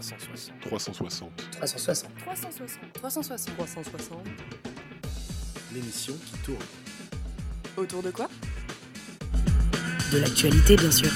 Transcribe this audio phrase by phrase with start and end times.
[0.00, 0.52] 360.
[0.60, 1.30] 360.
[1.50, 2.10] 360.
[2.20, 2.92] 360.
[2.94, 3.56] 360.
[3.56, 4.18] 360.
[5.74, 6.58] L'émission qui tourne.
[7.76, 8.28] Autour de quoi?
[10.12, 11.10] De l'actualité, bien sûr.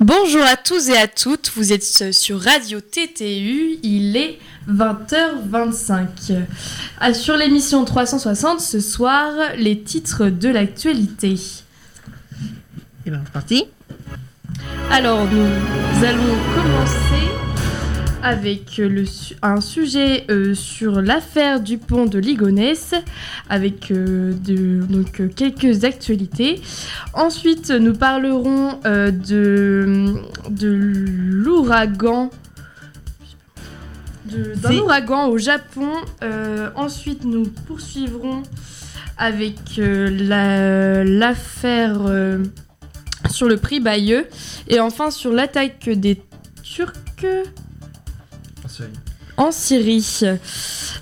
[0.00, 6.36] Bonjour à tous et à toutes, vous êtes sur Radio TTU, il est 20h25.
[7.00, 11.34] Ah, Sur l'émission 360 ce soir, les titres de l'actualité.
[13.06, 13.64] Et ben, c'est parti.
[14.90, 17.28] Alors nous allons commencer
[18.22, 22.94] avec le su- un sujet euh, sur l'affaire du pont de Ligonnès,
[23.48, 26.60] avec euh, de- donc, euh, quelques actualités.
[27.14, 30.12] Ensuite, nous parlerons euh, de,
[30.50, 32.30] de l'ouragan.
[34.26, 35.88] D'un ouragan au Japon.
[36.22, 38.42] Euh, ensuite, nous poursuivrons
[39.16, 42.42] avec euh, la- l'affaire euh,
[43.40, 44.26] sur le prix Bayeux.
[44.68, 46.20] Et enfin, sur l'attaque des
[46.62, 46.92] Turcs
[49.38, 50.20] en Syrie.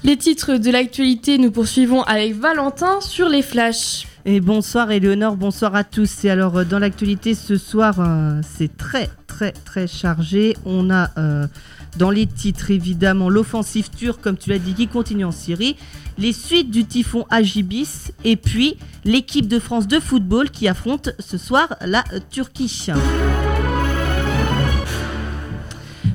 [0.05, 4.06] Les titres de l'actualité, nous poursuivons avec Valentin sur les flashs.
[4.25, 6.25] Et bonsoir Éléonore, bonsoir à tous.
[6.25, 10.56] Et alors, euh, dans l'actualité ce soir, euh, c'est très, très, très chargé.
[10.64, 11.48] On a euh,
[11.97, 15.77] dans les titres, évidemment, l'offensive turque, comme tu l'as dit, qui continue en Syrie.
[16.19, 18.12] Les suites du typhon Agibis.
[18.25, 22.69] Et puis, l'équipe de France de football qui affronte ce soir la Turquie.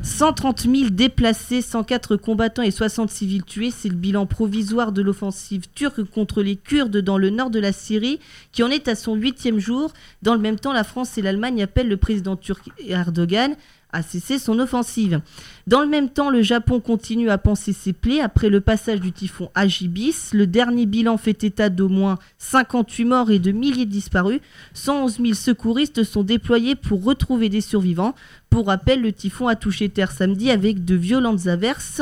[0.03, 5.63] 130 000 déplacés, 104 combattants et 60 civils tués, c'est le bilan provisoire de l'offensive
[5.73, 8.19] turque contre les Kurdes dans le nord de la Syrie,
[8.51, 9.91] qui en est à son huitième jour.
[10.21, 13.55] Dans le même temps, la France et l'Allemagne appellent le président turc Erdogan
[13.94, 15.22] à cesser son offensive.
[15.67, 19.13] Dans le même temps, le Japon continue à panser ses plaies après le passage du
[19.13, 20.31] typhon Agibis.
[20.33, 24.41] Le dernier bilan fait état d'au moins 58 morts et de milliers de disparus.
[24.73, 28.16] 111 000 secouristes sont déployés pour retrouver des survivants.
[28.50, 32.01] Pour rappel, le typhon a touché terre samedi avec de violentes averses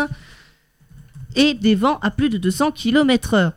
[1.36, 3.53] et des vents à plus de 200 km/h.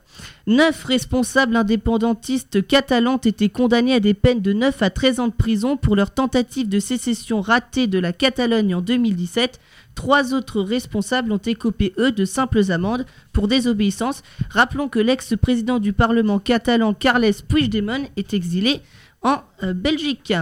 [0.47, 5.29] Neuf responsables indépendantistes catalans ont été condamnés à des peines de 9 à 13 ans
[5.29, 9.59] de prison pour leur tentative de sécession ratée de la Catalogne en 2017.
[9.95, 14.23] Trois autres responsables ont écopé, eux, de simples amendes pour désobéissance.
[14.51, 18.81] Rappelons que l'ex-président du Parlement catalan, Carles Puigdemont, est exilé
[19.23, 20.33] en euh, Belgique.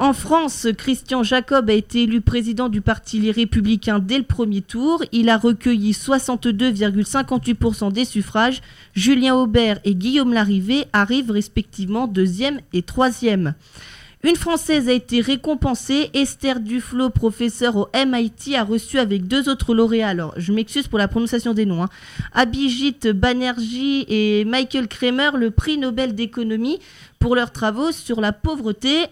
[0.00, 4.62] En France, Christian Jacob a été élu président du Parti Les Républicains dès le premier
[4.62, 5.04] tour.
[5.12, 8.62] Il a recueilli 62,58% des suffrages.
[8.94, 13.52] Julien Aubert et Guillaume Larrivé arrivent respectivement deuxième et troisième.
[14.22, 16.08] Une Française a été récompensée.
[16.14, 20.08] Esther Duflo, professeure au MIT, a reçu avec deux autres lauréats.
[20.08, 21.82] Alors, je m'excuse pour la prononciation des noms.
[21.82, 21.90] hein.
[22.32, 26.78] Abhijit et Michael Kramer, le prix Nobel d'économie
[27.18, 29.08] pour leurs travaux sur la pauvreté.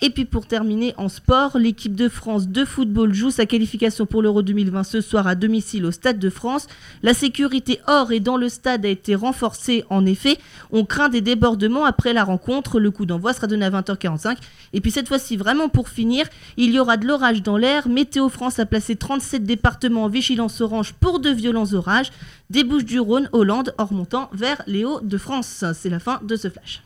[0.00, 4.22] Et puis pour terminer en sport, l'équipe de France de football joue sa qualification pour
[4.22, 6.68] l'Euro 2020 ce soir à domicile au Stade de France.
[7.02, 10.38] La sécurité hors et dans le stade a été renforcée en effet.
[10.70, 12.78] On craint des débordements après la rencontre.
[12.78, 14.36] Le coup d'envoi sera donné à 20h45.
[14.72, 16.26] Et puis cette fois-ci, vraiment pour finir,
[16.56, 17.88] il y aura de l'orage dans l'air.
[17.88, 22.12] Météo France a placé 37 départements en vigilance orange pour de violents orages.
[22.50, 25.64] Des du Rhône, Hollande, en remontant vers les Hauts-de-France.
[25.74, 26.82] C'est la fin de ce flash.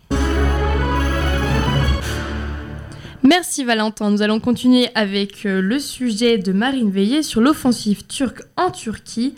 [3.25, 4.11] Merci Valentin.
[4.11, 9.35] Nous allons continuer avec euh, le sujet de Marine Veillé sur l'offensive turque en Turquie.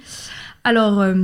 [0.64, 1.14] Alors, euh,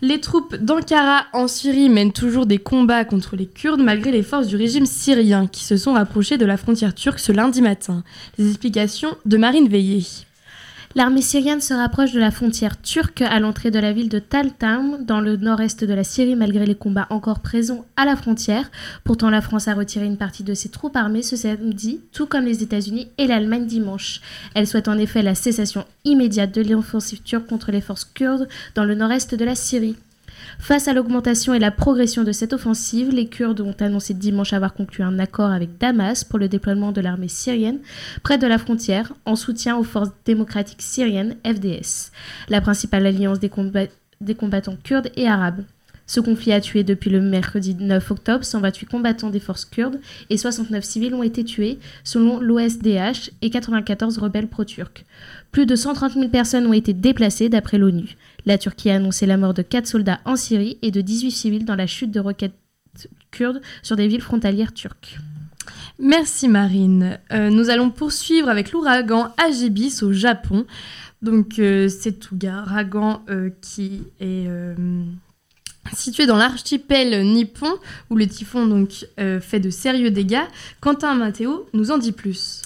[0.00, 4.46] les troupes d'Ankara en Syrie mènent toujours des combats contre les Kurdes malgré les forces
[4.46, 8.04] du régime syrien qui se sont rapprochées de la frontière turque ce lundi matin.
[8.38, 10.04] Les explications de Marine Veillé.
[10.94, 15.06] L'armée syrienne se rapproche de la frontière turque à l'entrée de la ville de Taltam,
[15.06, 18.70] dans le nord-est de la Syrie, malgré les combats encore présents à la frontière.
[19.02, 22.44] Pourtant, la France a retiré une partie de ses troupes armées ce samedi, tout comme
[22.44, 24.20] les États-Unis et l'Allemagne dimanche.
[24.54, 28.84] Elle souhaite en effet la cessation immédiate de l'offensive turque contre les forces kurdes dans
[28.84, 29.96] le nord-est de la Syrie.
[30.58, 34.74] Face à l'augmentation et la progression de cette offensive, les Kurdes ont annoncé dimanche avoir
[34.74, 37.80] conclu un accord avec Damas pour le déploiement de l'armée syrienne
[38.22, 42.10] près de la frontière en soutien aux forces démocratiques syriennes FDS,
[42.48, 43.88] la principale alliance des, combat-
[44.20, 45.64] des combattants kurdes et arabes.
[46.06, 50.00] Ce conflit a tué depuis le mercredi 9 octobre 128 combattants des forces kurdes
[50.30, 55.04] et 69 civils ont été tués selon l'OSDH et 94 rebelles pro-turcs.
[55.52, 58.16] Plus de 130 000 personnes ont été déplacées d'après l'ONU.
[58.46, 61.64] La Turquie a annoncé la mort de 4 soldats en Syrie et de 18 civils
[61.64, 62.54] dans la chute de roquettes
[63.30, 65.18] kurdes sur des villes frontalières turques.
[65.98, 67.18] Merci Marine.
[67.32, 70.66] Euh, nous allons poursuivre avec l'ouragan Agibis au Japon.
[71.22, 74.74] Donc euh, cet ouragan euh, qui est euh,
[75.94, 77.72] situé dans l'archipel nippon,
[78.10, 80.44] où le typhon donc fait de sérieux dégâts.
[80.80, 82.62] Quentin Matteo nous en dit plus.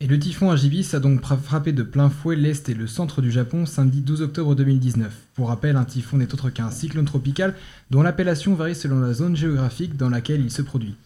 [0.00, 3.22] Et le typhon Agibis a donc fra- frappé de plein fouet l'est et le centre
[3.22, 5.10] du Japon samedi 12 octobre 2019.
[5.34, 7.54] Pour rappel, un typhon n'est autre qu'un cyclone tropical
[7.90, 10.96] dont l'appellation varie selon la zone géographique dans laquelle il se produit.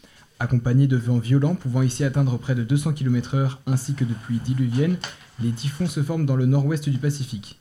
[0.41, 4.41] Accompagné de vents violents pouvant ici atteindre près de 200 km/h ainsi que de pluies
[4.45, 4.97] diluviennes,
[5.41, 7.61] les typhons se forment dans le nord-ouest du Pacifique.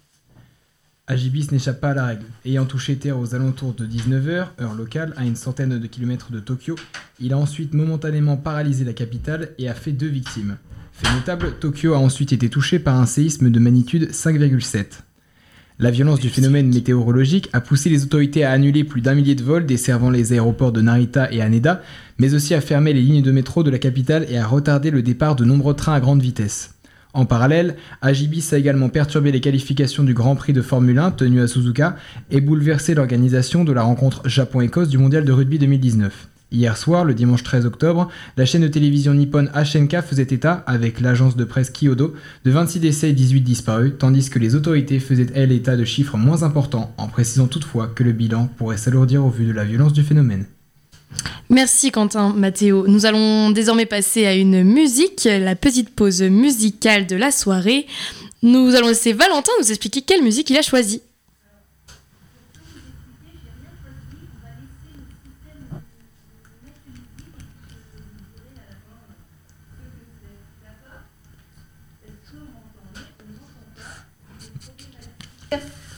[1.06, 2.26] Agibis n'échappe pas à la règle.
[2.46, 6.40] Ayant touché terre aux alentours de 19h, heure locale, à une centaine de kilomètres de
[6.40, 6.76] Tokyo,
[7.20, 10.58] il a ensuite momentanément paralysé la capitale et a fait deux victimes.
[11.02, 15.02] Fait notable, Tokyo a ensuite été touché par un séisme de magnitude 5,7.
[15.80, 19.44] La violence du phénomène météorologique a poussé les autorités à annuler plus d'un millier de
[19.44, 21.82] vols desservant les aéroports de Narita et Haneda,
[22.18, 25.02] mais aussi à fermer les lignes de métro de la capitale et à retarder le
[25.02, 26.76] départ de nombreux trains à grande vitesse.
[27.14, 31.40] En parallèle, Agibis a également perturbé les qualifications du Grand Prix de Formule 1 tenu
[31.40, 31.96] à Suzuka
[32.30, 36.28] et bouleversé l'organisation de la rencontre Japon-Écosse du Mondial de rugby 2019.
[36.52, 41.00] Hier soir, le dimanche 13 octobre, la chaîne de télévision nippone HNK faisait état, avec
[41.00, 45.28] l'agence de presse Kyodo, de 26 décès et 18 disparus, tandis que les autorités faisaient
[45.36, 49.30] elles état de chiffres moins importants, en précisant toutefois que le bilan pourrait s'alourdir au
[49.30, 50.46] vu de la violence du phénomène.
[51.52, 52.88] Merci Quentin Matteo.
[52.88, 57.86] Nous allons désormais passer à une musique, la petite pause musicale de la soirée.
[58.42, 61.02] Nous allons laisser Valentin nous expliquer quelle musique il a choisie.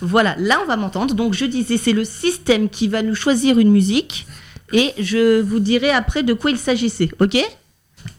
[0.01, 1.13] Voilà, là on va m'entendre.
[1.13, 4.25] Donc je disais, c'est le système qui va nous choisir une musique.
[4.73, 7.37] Et je vous dirai après de quoi il s'agissait, ok?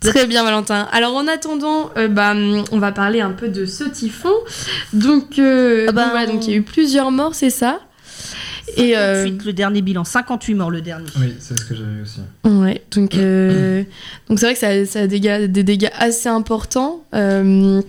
[0.01, 0.87] Très bien Valentin.
[0.93, 4.33] Alors en attendant, euh, bah, on va parler un peu de ce typhon.
[4.93, 7.81] Donc, euh, Ah bah, donc voilà, donc il y a eu plusieurs morts, c'est ça?
[8.77, 11.07] Et euh, Ensuite, le dernier bilan, 58 morts le dernier.
[11.19, 12.21] Oui, c'est ce que j'avais aussi.
[12.45, 13.83] Ouais, donc euh,
[14.29, 17.83] donc c'est vrai que ça, ça a des dégâts, des dégâts assez importants euh,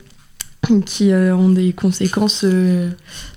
[0.86, 2.90] qui euh, ont des conséquences euh,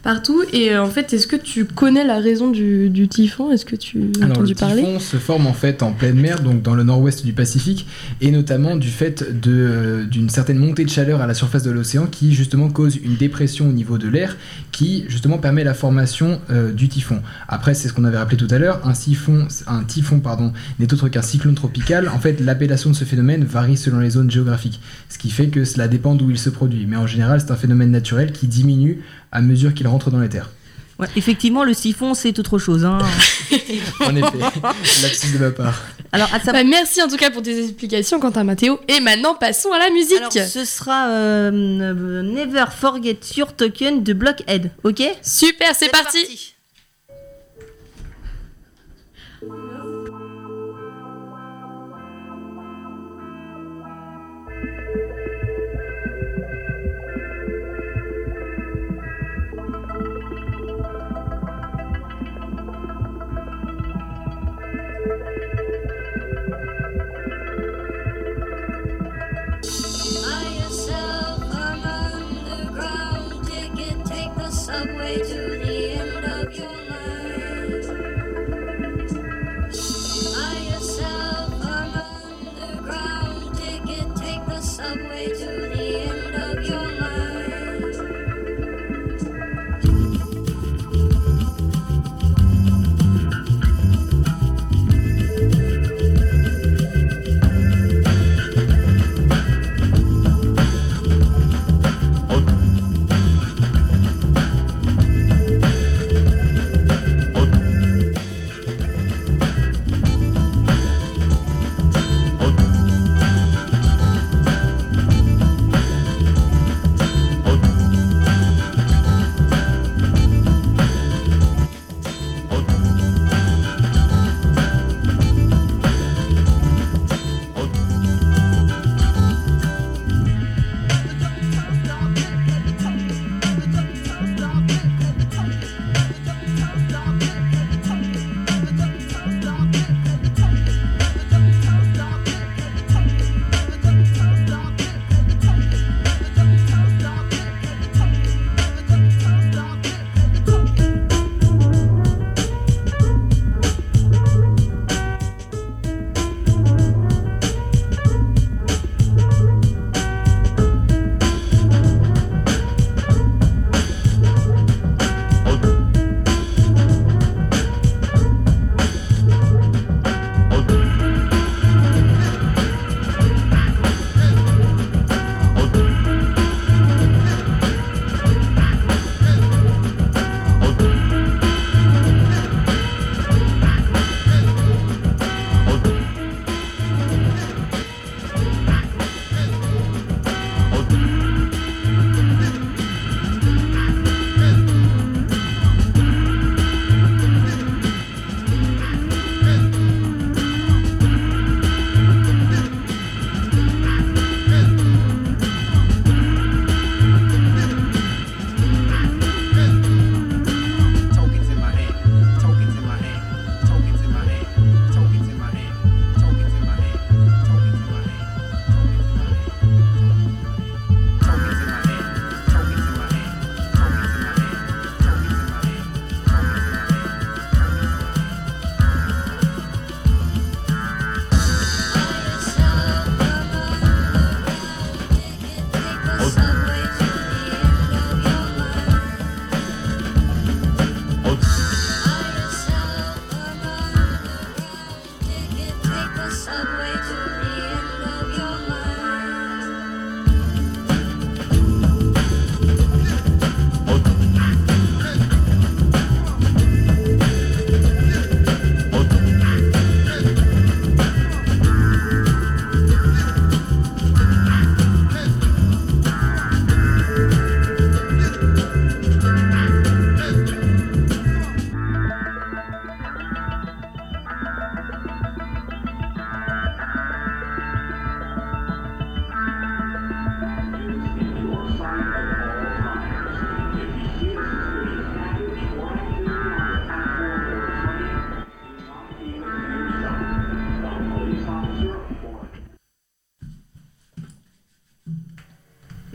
[0.06, 0.44] partout.
[0.52, 3.50] Et euh, en fait, est-ce que tu connais la raison du, du typhon?
[3.50, 4.82] Est-ce que tu as entendu le parler?
[4.82, 7.88] typhon se forme en fait en pleine mer, donc dans le nord-ouest du Pacifique,
[8.20, 12.06] et notamment du fait euh, d'une certaine montée de chaleur à la surface de l'océan
[12.06, 14.36] qui justement cause une dépression au niveau de l'air
[14.70, 17.20] qui justement permet la formation euh, du typhon.
[17.48, 20.92] Après, c'est ce qu'on avait rappelé tout à l'heure, un, siphon, un typhon pardon, n'est
[20.92, 22.08] autre qu'un cyclone tropical.
[22.14, 25.64] En fait, l'appellation de ce phénomène varie selon les zones géographiques, ce qui fait que
[25.64, 26.86] cela dépend d'où il se produit.
[26.86, 29.02] Mais en général, c'est un phénomène naturel qui diminue
[29.36, 30.50] à mesure qu'il rentre dans les terres.
[30.98, 32.86] Ouais, effectivement, le siphon, c'est autre chose.
[32.86, 32.98] hein.
[34.00, 34.38] En effet,
[35.02, 35.82] lapsus de ma part.
[36.10, 38.80] Alors, à sa Bah, Merci en tout cas pour tes explications, Quentin Mathéo.
[38.88, 40.16] Et maintenant, passons à la musique.
[40.18, 45.02] Alors, ce sera euh, Never Forget Your Token de Blockhead, ok?
[45.22, 46.54] Super, c'est parti.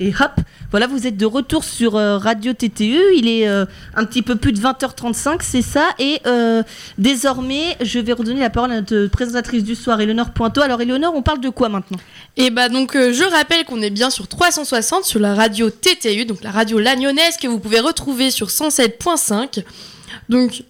[0.01, 0.31] Et hop,
[0.71, 2.97] voilà, vous êtes de retour sur euh, Radio TTU.
[3.15, 5.89] Il est euh, un petit peu plus de 20h35, c'est ça.
[5.99, 6.63] Et euh,
[6.97, 10.61] désormais, je vais redonner la parole à notre présentatrice du soir, Eleonore Pointeau.
[10.61, 11.99] Alors, Eleonore, on parle de quoi maintenant?
[12.35, 16.25] Et bah donc euh, je rappelle qu'on est bien sur 360 sur la radio TTU,
[16.25, 19.63] donc la radio Lagnonnaise que vous pouvez retrouver sur 107.5.
[20.29, 20.63] Donc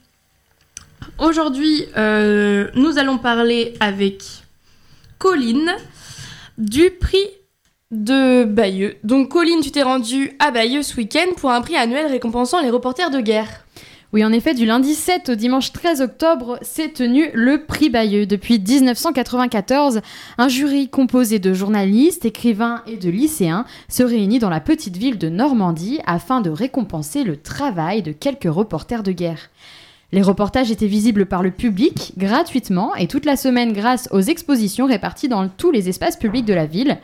[1.20, 4.24] aujourd'hui nous allons parler avec
[5.20, 5.72] Colline
[6.58, 7.28] du prix
[7.92, 8.96] de Bayeux.
[9.04, 12.70] Donc Colline, tu t'es rendue à Bayeux ce week-end pour un prix annuel récompensant les
[12.70, 13.66] reporters de guerre.
[14.14, 18.26] Oui, en effet, du lundi 7 au dimanche 13 octobre s'est tenu le prix Bayeux.
[18.26, 20.02] Depuis 1994,
[20.38, 25.18] un jury composé de journalistes, écrivains et de lycéens se réunit dans la petite ville
[25.18, 29.50] de Normandie afin de récompenser le travail de quelques reporters de guerre.
[30.12, 34.88] Les reportages étaient visibles par le public gratuitement et toute la semaine grâce aux expositions
[34.88, 36.98] réparties dans tous les espaces publics de la ville.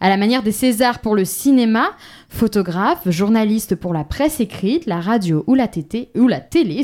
[0.00, 1.90] À la manière des Césars pour le cinéma,
[2.28, 5.68] photographes, journalistes pour la presse écrite, la radio ou la,
[6.14, 6.82] ou la télé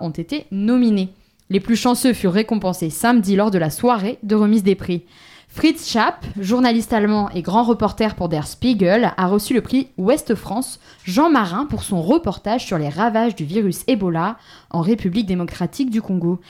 [0.00, 1.10] ont été nominés.
[1.50, 5.04] Les plus chanceux furent récompensés samedi lors de la soirée de remise des prix.
[5.48, 10.34] Fritz Schaap, journaliste allemand et grand reporter pour Der Spiegel, a reçu le prix Ouest
[10.34, 14.36] France Jean Marin pour son reportage sur les ravages du virus Ebola
[14.70, 16.40] en République démocratique du Congo.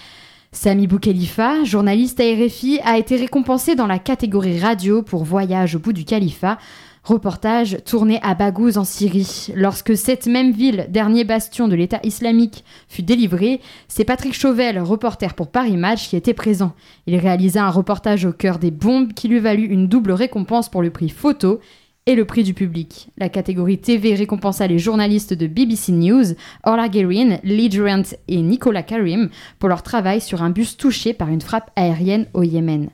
[0.50, 5.78] Sami Boukhelifa, journaliste à RFI, a été récompensé dans la catégorie radio pour Voyage au
[5.78, 6.56] bout du califat,
[7.04, 9.48] reportage tourné à Baghouz en Syrie.
[9.54, 15.34] Lorsque cette même ville, dernier bastion de l'État islamique, fut délivrée, c'est Patrick Chauvel, reporter
[15.34, 16.72] pour Paris Match, qui était présent.
[17.06, 20.80] Il réalisa un reportage au cœur des bombes qui lui valut une double récompense pour
[20.80, 21.60] le prix photo
[22.08, 23.10] et le prix du public.
[23.18, 26.24] La catégorie TV récompensa les journalistes de BBC News,
[26.64, 31.28] Orla Guerin, Lee Durant et Nicolas Karim pour leur travail sur un bus touché par
[31.28, 32.88] une frappe aérienne au Yémen.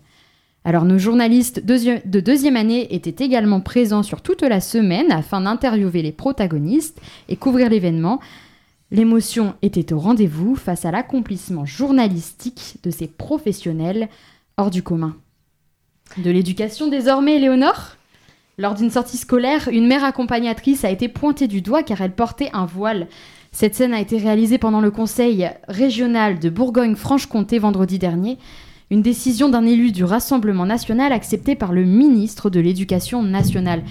[0.64, 6.02] Alors nos journalistes de deuxième année étaient également présents sur toute la semaine afin d'interviewer
[6.02, 8.18] les protagonistes et couvrir l'événement.
[8.90, 14.08] L'émotion était au rendez-vous face à l'accomplissement journalistique de ces professionnels
[14.56, 15.14] hors du commun.
[16.18, 17.96] De l'éducation désormais, Léonore?
[18.56, 22.50] Lors d'une sortie scolaire, une mère accompagnatrice a été pointée du doigt car elle portait
[22.52, 23.08] un voile.
[23.50, 28.38] Cette scène a été réalisée pendant le conseil régional de Bourgogne-Franche-Comté vendredi dernier.
[28.90, 33.82] Une décision d'un élu du Rassemblement national acceptée par le ministre de l'Éducation nationale.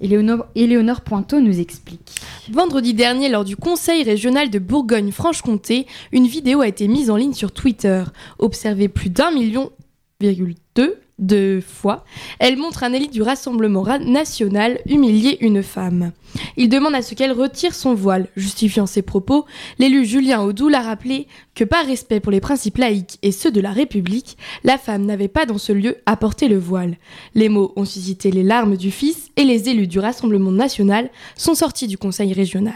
[0.00, 2.20] Éléonore, Pointeau nous explique.
[2.52, 7.32] Vendredi dernier, lors du Conseil régional de Bourgogne-Franche-Comté, une vidéo a été mise en ligne
[7.32, 8.04] sur Twitter.
[8.38, 9.70] Observée plus d'un million
[10.20, 12.04] virgule deux de fois,
[12.38, 16.12] elle montre un élite du Rassemblement ra- national humilier une femme.
[16.56, 18.28] Il demande à ce qu'elle retire son voile.
[18.36, 19.46] Justifiant ses propos,
[19.78, 23.60] l'élu Julien Audoul a rappelé que par respect pour les principes laïques et ceux de
[23.60, 26.96] la République, la femme n'avait pas dans ce lieu porter le voile.
[27.34, 31.54] Les mots ont suscité les larmes du fils et les élus du Rassemblement national sont
[31.54, 32.74] sortis du Conseil régional.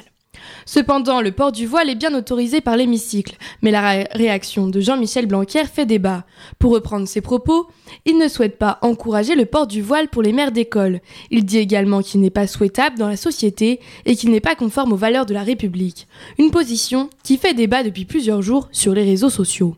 [0.67, 4.81] Cependant, le port du voile est bien autorisé par l'hémicycle, mais la ré- réaction de
[4.81, 6.25] Jean-Michel Blanquer fait débat.
[6.59, 7.69] Pour reprendre ses propos,
[8.05, 11.01] il ne souhaite pas encourager le port du voile pour les mères d'école.
[11.31, 14.93] Il dit également qu'il n'est pas souhaitable dans la société et qu'il n'est pas conforme
[14.93, 16.07] aux valeurs de la République.
[16.39, 19.77] Une position qui fait débat depuis plusieurs jours sur les réseaux sociaux.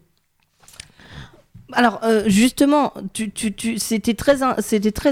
[1.73, 2.93] Alors euh, justement,
[3.79, 4.43] c'était très,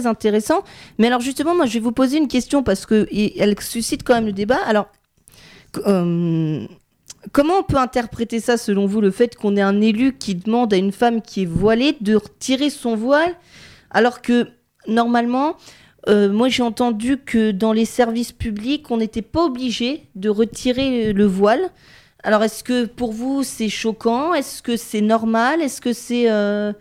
[0.07, 0.63] intéressant.
[0.99, 4.15] Mais alors justement, moi, je vais vous poser une question parce que elle suscite quand
[4.15, 4.61] même le débat.
[5.87, 6.67] Euh,
[7.33, 10.73] comment on peut interpréter ça selon vous, le fait qu'on ait un élu qui demande
[10.75, 13.35] à une femme qui est voilée de retirer son voile,
[13.91, 14.49] alors que
[14.87, 15.57] normalement,
[16.09, 21.13] euh, moi j'ai entendu que dans les services publics, on n'était pas obligé de retirer
[21.13, 21.71] le voile.
[22.25, 24.35] Alors, est-ce que pour vous c'est choquant?
[24.35, 25.61] Est-ce que c'est normal?
[25.61, 26.31] Est-ce que c'est.
[26.31, 26.73] euh,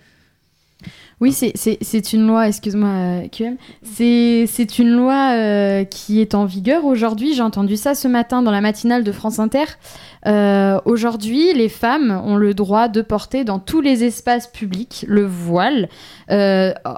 [1.19, 3.57] Oui, c'est- une loi, excuse-moi, euh, QM.
[3.83, 7.33] C'est une loi euh, qui est en vigueur aujourd'hui.
[7.35, 9.65] J'ai entendu ça ce matin dans la matinale de France Inter.
[10.27, 15.25] Euh, aujourd'hui, les femmes ont le droit de porter dans tous les espaces publics le
[15.25, 15.89] voile,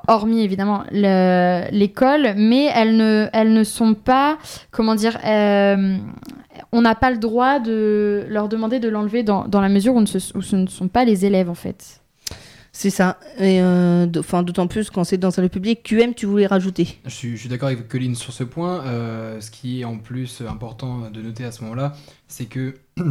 [0.07, 4.37] hormis évidemment le- l'école, mais elles ne, elles ne sont pas,
[4.71, 5.17] comment dire,
[6.71, 10.01] on n'a pas le droit de leur demander de l'enlever dans, dans la mesure où,
[10.01, 12.02] où ce ne sont pas les élèves en fait.
[12.75, 13.19] C'est ça.
[13.37, 15.83] Et euh, d'autant plus quand c'est dans lieu public.
[15.83, 18.83] QM, tu voulais rajouter Je suis, je suis d'accord avec Colline sur ce point.
[18.85, 21.93] Euh, ce qui est en plus important de noter à ce moment-là,
[22.27, 22.73] c'est que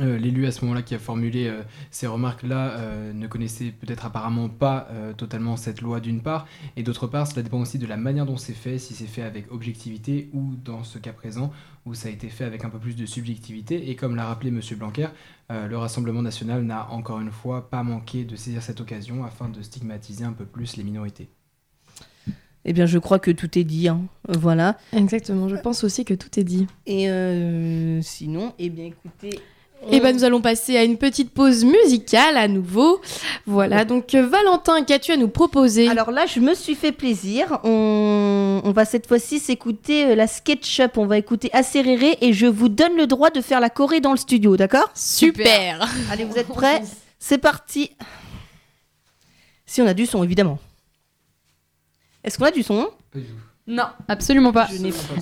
[0.00, 4.06] euh, l'élu à ce moment-là qui a formulé euh, ces remarques-là euh, ne connaissait peut-être
[4.06, 7.86] apparemment pas euh, totalement cette loi d'une part, et d'autre part, cela dépend aussi de
[7.86, 11.52] la manière dont c'est fait, si c'est fait avec objectivité ou dans ce cas présent
[11.86, 13.88] où ça a été fait avec un peu plus de subjectivité.
[13.90, 15.08] Et comme l'a rappelé Monsieur Blanquer,
[15.50, 19.48] euh, le Rassemblement national n'a encore une fois pas manqué de saisir cette occasion afin
[19.48, 21.30] de stigmatiser un peu plus les minorités.
[22.64, 23.88] Eh bien, je crois que tout est dit.
[23.88, 24.02] hein.
[24.28, 24.76] Voilà.
[24.92, 26.66] Exactement, je pense aussi que tout est dit.
[26.84, 29.40] Et euh, sinon, eh bien, écoutez.
[29.90, 33.00] Et ben nous allons passer à une petite pause musicale à nouveau.
[33.46, 35.88] Voilà, donc euh, Valentin, qu'as-tu à nous proposer?
[35.88, 37.60] Alors là, je me suis fait plaisir.
[37.64, 40.98] On, on va cette fois-ci s'écouter euh, la SketchUp.
[40.98, 44.10] On va écouter Acerere et je vous donne le droit de faire la choré dans
[44.10, 44.90] le studio, d'accord?
[44.94, 46.82] Super Allez, vous êtes prêts?
[47.18, 47.90] C'est parti.
[49.64, 50.58] Si on a du son, évidemment.
[52.24, 52.90] Est-ce qu'on a du son?
[53.68, 54.66] Non, absolument pas.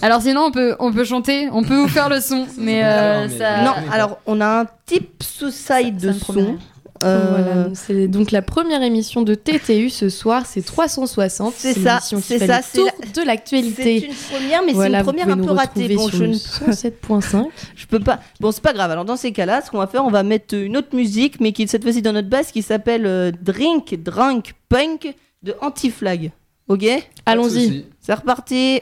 [0.03, 3.27] Alors sinon, on peut, on peut chanter, on peut vous faire le son, mais euh,
[3.29, 3.63] mais- ça...
[3.65, 6.57] Non, alors on a un type sous-side de son.
[7.05, 11.53] Euh, Voilà, c'est donc la première émission de TTU ce soir, c'est 360.
[11.55, 14.07] C'est ça, c'est fait ça, le c'est tour la- de C'est l'actualité.
[14.07, 15.95] une première, mais Voilà, c'est une première un peu ratée.
[15.95, 17.49] Bon, je ne 107.5.
[17.77, 18.21] je peux pas.
[18.41, 18.91] Bon, c'est pas grave.
[18.93, 21.53] Alors dans ces cas-là, ce qu'on va faire, on va mettre une autre musique, mais
[21.53, 26.31] qui est cette fois-ci dans notre base, qui s'appelle euh, Drink, Drunk, Punk de Anti-Flag.
[26.69, 26.85] Ok
[27.25, 27.87] Allons-y.
[28.01, 28.81] C'est reparti.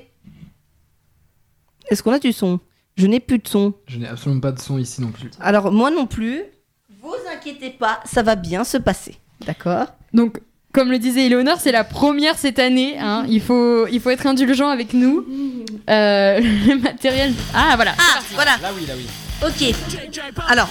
[1.88, 2.60] Est-ce qu'on a du son?
[2.96, 3.74] Je n'ai plus de son.
[3.86, 5.30] Je n'ai absolument pas de son ici non plus.
[5.40, 6.42] Alors moi non plus.
[7.02, 9.16] Vous inquiétez pas, ça va bien se passer.
[9.46, 10.40] D'accord Donc,
[10.72, 12.98] comme le disait Eleonore, c'est la première cette année.
[12.98, 13.26] hein.
[13.28, 15.26] Il, faut, il faut être indulgent avec nous.
[15.90, 17.34] Euh, le matériel...
[17.52, 17.94] Ah, voilà.
[17.98, 18.56] Ah, voilà.
[18.62, 19.06] Là oui, là oui.
[19.46, 19.74] Ok.
[20.48, 20.68] Alors,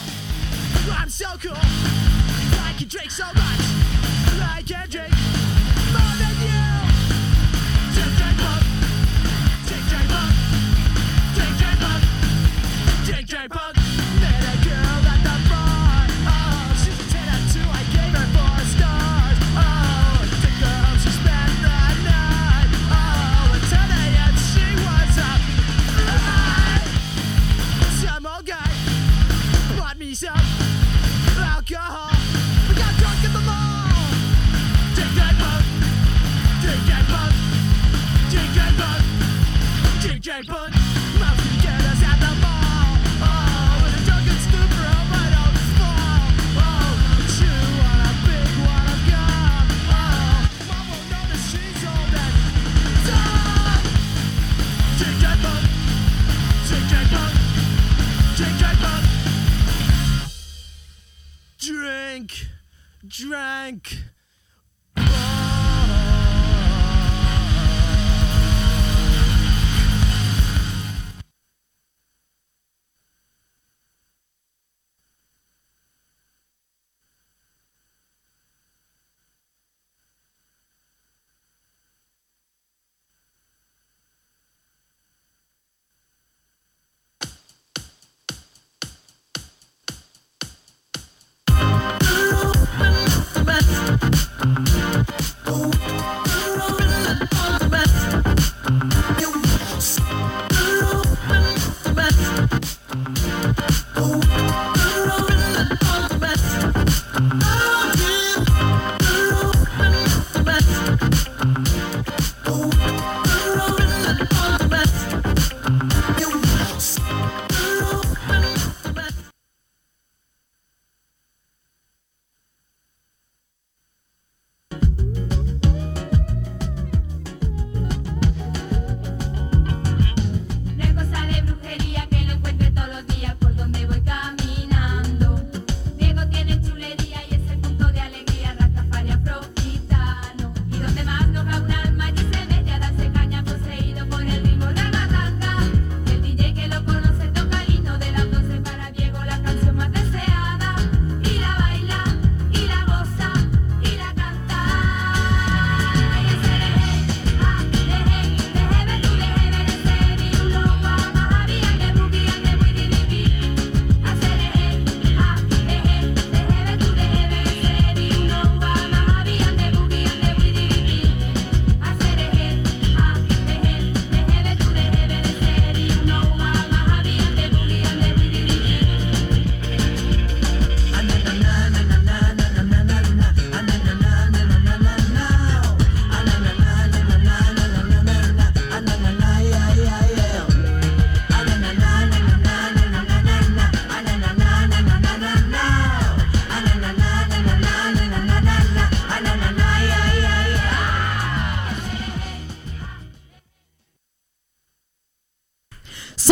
[13.33, 13.82] Drink, drink,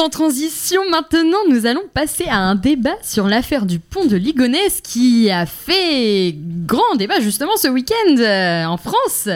[0.01, 4.81] Sans transition, maintenant, nous allons passer à un débat sur l'affaire du pont de Ligonnès
[4.81, 6.35] qui a fait
[6.65, 9.29] grand débat justement ce week-end euh, en France.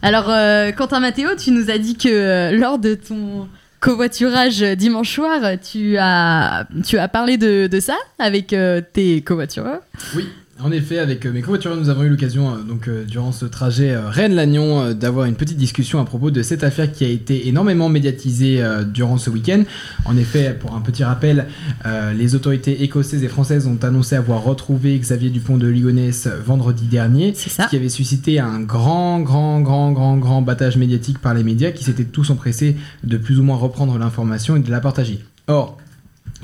[0.00, 3.46] Alors, euh, Quentin Mathéo, tu nous as dit que euh, lors de ton
[3.80, 8.56] covoiturage dimanche soir, tu as, tu as parlé de, de ça avec
[8.94, 9.82] tes covoitureurs.
[10.16, 10.26] Oui,
[10.62, 13.44] en effet, avec euh, mes covoitureurs, nous avons eu l'occasion, euh, donc euh, durant ce
[13.44, 17.48] trajet Rennes-Lannion, euh, d'avoir une petite discussion à propos de cette affaire qui a été
[17.48, 18.62] énormément médiatisée
[18.92, 19.64] durant ce week-end.
[20.04, 21.46] En effet, pour un petit rappel,
[22.14, 27.32] les autorités écossaises et françaises ont annoncé avoir retrouvé Xavier Dupont de Ligonnès vendredi dernier,
[27.34, 27.64] C'est ça.
[27.64, 31.72] ce qui avait suscité un grand, grand, grand, grand, grand battage médiatique par les médias
[31.72, 35.20] qui s'étaient tous empressés de plus ou moins reprendre l'information et de la partager.
[35.46, 35.78] Or,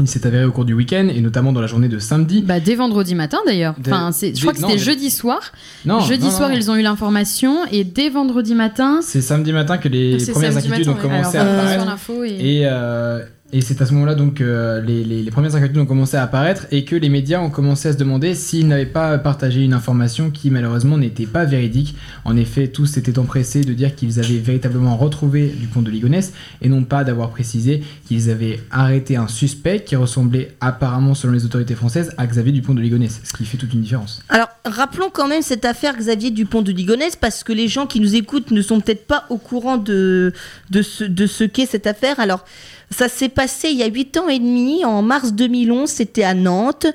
[0.03, 2.61] il s'est avéré au cours du week-end, et notamment dans la journée de samedi, Bah,
[2.61, 3.75] dès vendredi matin d'ailleurs.
[3.81, 5.53] Enfin, c'est- je crois que c'était jeudi soir.
[5.85, 6.55] non, jeudi non, soir, non.
[6.57, 9.01] ils ont eu l'information et dès vendredi matin.
[9.03, 11.01] C'est samedi matin que les premières inquiétudes matin, ont ouais.
[11.01, 11.97] commencé Alors, à apparaître.
[12.25, 13.21] Et, euh,
[13.53, 16.85] et c'est à ce moment-là donc euh, les, premières inquiétudes ont commencé à apparaître et
[16.85, 20.51] que les médias ont commencé à se demander s'ils n'avaient pas partagé une information qui
[20.51, 21.97] malheureusement n'était pas véridique.
[22.25, 26.33] En effet, tous s'étaient empressés de dire qu'ils avaient véritablement retrouvé Dupont de Ligonnès
[26.63, 31.45] et non pas d'avoir précisé qu'ils avaient arrêté un suspect qui ressemblait apparemment selon les
[31.45, 34.23] autorités françaises à Xavier Dupont de Ligonnès, ce qui fait toute une différence.
[34.29, 38.01] Alors, rappelons quand même cette affaire Xavier Dupont de Ligonnès, parce que les gens qui
[38.01, 40.33] nous écoutent ne sont peut-être pas au courant de
[40.71, 42.21] ce, de ce qu'est cette affaire.
[42.21, 42.45] Alors,
[42.91, 46.35] ça s'est passé il y a 8 ans et demi, en mars 2011, c'était à
[46.35, 46.87] Nantes.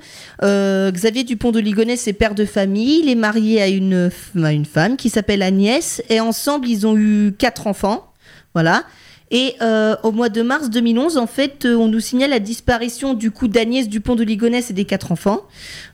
[0.43, 4.11] Euh, Xavier Dupont de Ligonnès est père de famille, il est marié à une,
[4.43, 8.11] à une femme qui s'appelle Agnès, et ensemble, ils ont eu quatre enfants.
[8.53, 8.83] Voilà.
[9.31, 13.15] Et euh, au mois de mars 2011, en fait, euh, on nous signale la disparition
[13.15, 15.41] du coup d'Agnès Dupont de Ligonnès et des quatre enfants.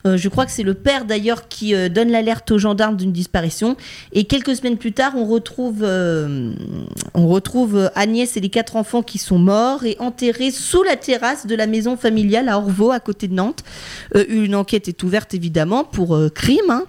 [0.06, 3.76] Euh, je crois que c'est le père d'ailleurs qui donne l'alerte aux gendarmes d'une disparition.
[4.12, 9.18] Et quelques semaines plus tard, on retrouve, on retrouve Agnès et les quatre enfants qui
[9.18, 13.28] sont morts et enterrés sous la terrasse de la maison familiale à Orvaux, à côté
[13.28, 13.62] de Nantes.
[14.28, 16.70] Une enquête est ouverte évidemment pour crime.
[16.70, 16.84] hein.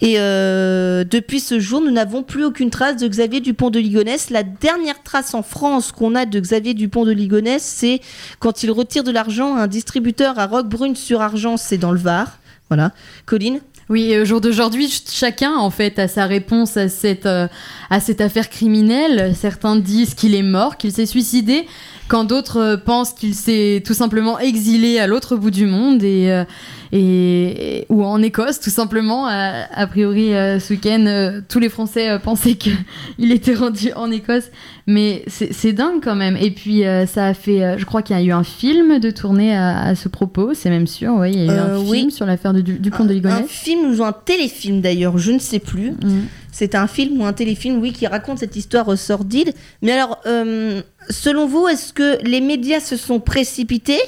[0.00, 4.30] Et depuis ce jour, nous n'avons plus aucune trace de Xavier Dupont de Ligonnès.
[4.30, 8.00] La dernière trace en France qu'on a de Xavier Dupont de Ligonnès, c'est
[8.38, 12.38] quand il retire de l'argent à un distributeur à Roquebrune-sur-Argent, c'est dans le Var.
[12.68, 12.92] Voilà.
[13.26, 17.46] Colline Oui, au jour d'aujourd'hui, ch- chacun en fait a sa réponse à cette, euh,
[17.90, 19.34] à cette affaire criminelle.
[19.38, 21.66] Certains disent qu'il est mort, qu'il s'est suicidé,
[22.08, 26.30] quand d'autres euh, pensent qu'il s'est tout simplement exilé à l'autre bout du monde et,
[26.30, 26.44] euh,
[26.92, 29.26] et, et- ou en Écosse tout simplement.
[29.26, 32.76] A, a priori, euh, ce week-end, euh, tous les Français euh, pensaient qu'il
[33.32, 34.50] était rendu en Écosse,
[34.86, 36.36] mais c'est dingue quand même.
[36.36, 38.98] Et puis euh, ça a fait, euh, je crois qu'il y a eu un film
[39.00, 41.14] de tournée à, à ce propos, c'est même sûr.
[41.16, 41.98] Oui, il y a eu Euh, un oui.
[42.00, 43.48] film sur l'affaire de Du- Dupont de un Ligonnès.
[43.48, 45.92] film ou un téléfilm d'ailleurs, je ne sais plus.
[45.92, 46.26] Mm.
[46.54, 49.52] C'est un film ou un téléfilm, oui, qui raconte cette histoire sordide.
[49.82, 53.98] Mais alors, euh, selon vous, est-ce que les médias se sont précipités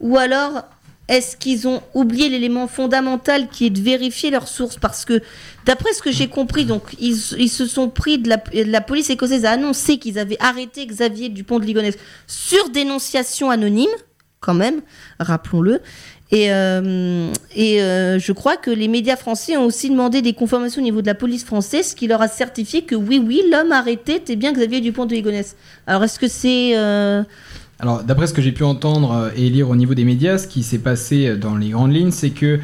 [0.00, 0.64] Ou alors,
[1.06, 4.78] est-ce qu'ils ont oublié l'élément fondamental qui est de vérifier leurs sources?
[4.78, 5.20] Parce que,
[5.66, 8.22] d'après ce que j'ai compris, donc, ils, se sont pris
[8.54, 13.90] la police écossaise a annoncé qu'ils avaient arrêté Xavier Dupont de Ligonnès sur dénonciation anonyme,
[14.40, 14.80] quand même,
[15.20, 15.82] rappelons-le.
[16.30, 20.84] Et, euh, euh, je crois que les médias français ont aussi demandé des confirmations au
[20.84, 24.16] niveau de la police française, ce qui leur a certifié que oui, oui, l'homme arrêté
[24.16, 25.56] était bien Xavier Dupont de Ligonnès.
[25.86, 26.76] Alors, est-ce que c'est.
[26.76, 27.22] euh,
[27.80, 30.62] Alors, d'après ce que j'ai pu entendre et lire au niveau des médias, ce qui
[30.62, 32.58] s'est passé dans les grandes lignes, c'est que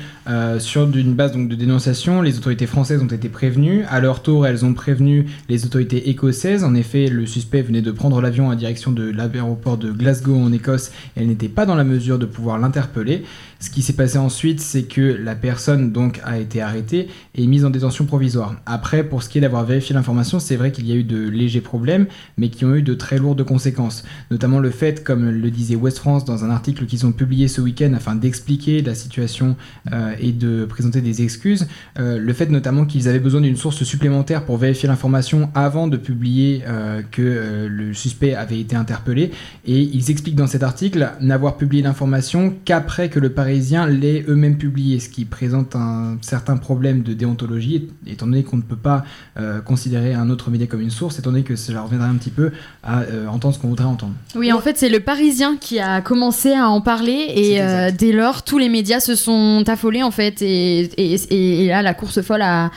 [0.59, 3.85] sur une base donc, de dénonciation, les autorités françaises ont été prévenues.
[3.89, 6.65] À leur tour, elles ont prévenu les autorités écossaises.
[6.65, 10.53] En effet, le suspect venait de prendre l'avion à direction de l'aéroport de Glasgow en
[10.53, 13.23] Écosse et elle n'était pas dans la mesure de pouvoir l'interpeller.
[13.65, 17.65] Ce qui s'est passé ensuite, c'est que la personne donc a été arrêtée et mise
[17.65, 18.57] en détention provisoire.
[18.67, 21.31] Après, pour ce qui est d'avoir vérifié l'information, c'est vrai qu'il y a eu de
[21.31, 22.05] légers problèmes,
[22.37, 24.05] mais qui ont eu de très lourdes conséquences.
[24.31, 27.63] Notamment le fait, comme le disait West France dans un article qu'ils ont publié ce
[27.63, 29.57] week-end afin d'expliquer la situation
[29.91, 31.67] euh, et de présenter des excuses,
[31.99, 35.97] euh, le fait notamment qu'ils avaient besoin d'une source supplémentaire pour vérifier l'information avant de
[35.97, 39.31] publier euh, que le suspect avait été interpellé.
[39.65, 44.59] Et ils expliquent dans cet article n'avoir publié l'information qu'après que le Parisien l'ait eux-mêmes
[44.59, 49.05] publié, ce qui présente un certain problème de déontologie, étant donné qu'on ne peut pas
[49.39, 52.31] euh, considérer un autre média comme une source, étant donné que cela reviendrait un petit
[52.31, 52.51] peu
[52.83, 54.15] à euh, entendre ce qu'on voudrait entendre.
[54.35, 58.11] Oui, en fait, c'est le Parisien qui a commencé à en parler et euh, dès
[58.11, 61.95] lors, tous les médias se sont affolés en fait et, et, et- et là, la
[61.95, 62.73] course folle à,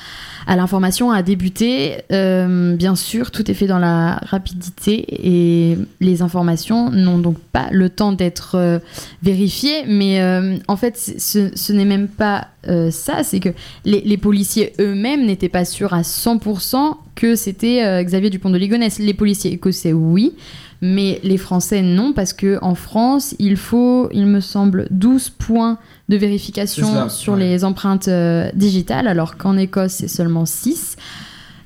[0.47, 1.97] à l'information a débuté.
[2.11, 7.67] Euh, bien sûr, tout est fait dans la rapidité et les informations n'ont donc pas
[7.71, 8.79] le temps d'être euh,
[9.21, 9.83] vérifiées.
[9.87, 12.47] Mais euh, en fait, ce, n'est même pas
[12.89, 13.49] ça, c'est que
[13.85, 18.57] les, les policiers eux-mêmes n'étaient pas sûrs à 100% que c'était euh, Xavier Dupont de
[18.57, 18.99] Ligonnès.
[18.99, 20.35] Les policiers écossais, oui.
[20.81, 25.79] Mais les Français, non, parce que en France, il faut, il me semble, 12 points
[26.07, 27.39] de vérification ça, sur ouais.
[27.39, 30.95] les empreintes euh, digitales, alors qu'en Écosse, c'est seulement 6.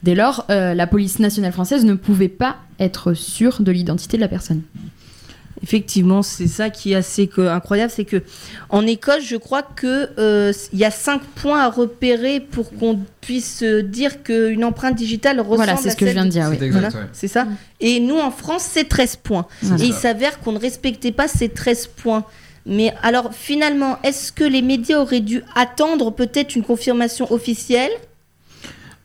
[0.03, 4.21] Dès lors, euh, la police nationale française ne pouvait pas être sûre de l'identité de
[4.21, 4.61] la personne.
[5.63, 8.23] Effectivement, c'est ça qui est assez incroyable, c'est que
[8.69, 12.99] en Écosse, je crois que euh, il y a cinq points à repérer pour qu'on
[13.21, 16.31] puisse euh, dire qu'une empreinte digitale ressemble Voilà, c'est à ce que je viens de
[16.31, 16.57] dire, oui.
[16.59, 16.93] C'est Voilà, ouais.
[17.13, 17.47] c'est ça.
[17.79, 19.45] Et nous, en France, c'est 13 points.
[19.61, 19.83] Voilà.
[19.83, 22.25] Et il s'avère qu'on ne respectait pas ces 13 points.
[22.65, 27.91] Mais alors, finalement, est-ce que les médias auraient dû attendre peut-être une confirmation officielle?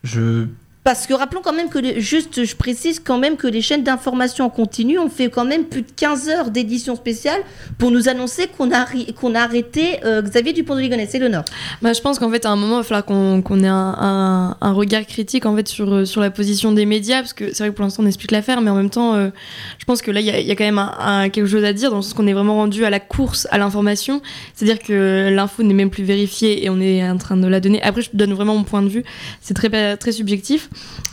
[0.05, 0.47] Je
[0.87, 4.45] Parce que rappelons quand même que, juste, je précise quand même que les chaînes d'information
[4.45, 7.41] en continu ont fait quand même plus de 15 heures d'édition spéciale
[7.77, 8.87] pour nous annoncer qu'on a,
[9.19, 11.13] qu'on a arrêté euh, Xavier Dupont de Ligonnès.
[11.19, 11.45] L'honneur.
[11.83, 14.55] Bah, je pense qu'en fait, à un moment, il va falloir qu'on qu'on ait un,
[14.61, 17.71] regard critique en fait sur, euh, sur la position des médias, parce que c'est vrai
[17.71, 19.31] que pour l'instant, on explique l'affaire, mais en même temps, euh,
[19.79, 22.03] je pense que là, il y a, quand même quelque chose à dire, dans le
[22.03, 24.23] sens qu'on est vraiment rendu à la course à l'information,
[24.55, 27.83] c'est-à-dire que l'info n'est même plus vérifiée et on est en train de la donner.
[27.83, 29.03] Après, je donne vraiment mon point de vue,
[29.41, 30.71] c'est très, très subjectif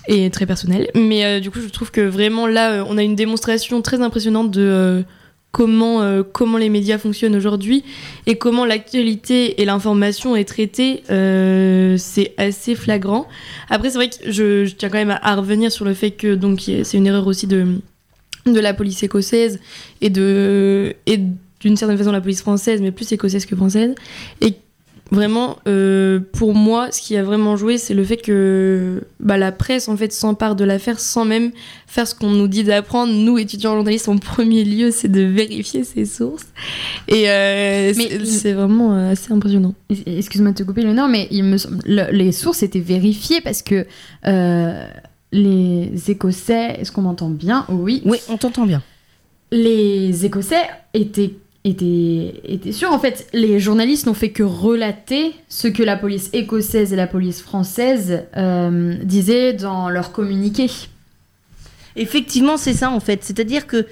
[0.07, 3.03] et très personnel, mais euh, du coup, je trouve que vraiment là, euh, on a
[3.03, 4.61] une démonstration très impressionnante de.
[4.61, 5.01] euh,
[5.55, 7.83] Comment, comment les médias fonctionnent aujourd'hui
[8.25, 11.03] et comment l'actualité et l'information est traitée,
[11.99, 13.27] c'est assez flagrant.
[13.69, 16.61] Après, c'est vrai que je, tiens quand même à, revenir sur le fait que donc
[16.61, 17.67] c'est une erreur aussi de,
[18.47, 19.59] de la police écossaise
[20.01, 21.19] et de et
[21.59, 23.93] d'une certaine façon la police française, mais plus écossaise que française.
[25.11, 29.51] Vraiment, euh, pour moi, ce qui a vraiment joué, c'est le fait que bah, la
[29.51, 31.51] presse en fait s'empare de l'affaire sans même
[31.87, 33.13] faire ce qu'on nous dit d'apprendre.
[33.13, 36.45] Nous, étudiants journalistes, en premier lieu, c'est de vérifier ses sources.
[37.07, 39.73] Et euh, c'est- vraiment euh, assez impressionnant.
[40.05, 43.61] Excuse-moi de te couper, Léonore, mais il me semble- le- les sources étaient vérifiées parce
[43.61, 43.85] que
[44.25, 44.87] euh,
[45.31, 47.65] les Écossais, est-ce qu'on m'entend bien?
[47.69, 48.01] Oui.
[48.05, 48.81] Oui, on t'entend bien.
[49.51, 50.63] Les Écossais
[50.93, 51.35] étaient,
[51.65, 52.91] étaient, étaient sûrs.
[52.91, 57.07] En fait, les journalistes n'ont fait que relater ce que la police écossaise et la
[57.07, 60.67] police française euh, disaient dans leur communiqué.
[61.95, 63.23] Effectivement, c'est ça en fait.
[63.23, 63.85] C'est-à-dire que.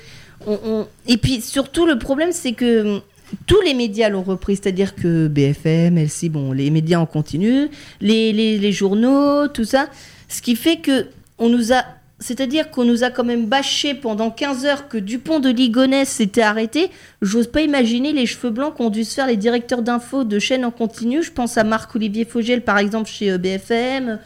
[0.47, 3.01] on- Et puis surtout, le problème, c'est que hum,
[3.47, 4.55] tous les médias l'ont repris.
[4.55, 7.69] C'est-à-dire que BFM, LC, bon, les médias en continu,
[8.01, 9.87] les, les, les journaux, tout ça.
[10.27, 11.07] Ce qui fait que
[11.37, 11.83] on nous a.
[12.21, 16.43] C'est-à-dire qu'on nous a quand même bâché pendant 15 heures que Dupont de Ligonnès s'était
[16.43, 16.91] arrêté.
[17.23, 20.63] J'ose pas imaginer les cheveux blancs qu'ont dû se faire les directeurs d'infos de chaînes
[20.63, 21.23] en continu.
[21.23, 24.19] Je pense à Marc-Olivier Fogel, par exemple, chez euh, BFM,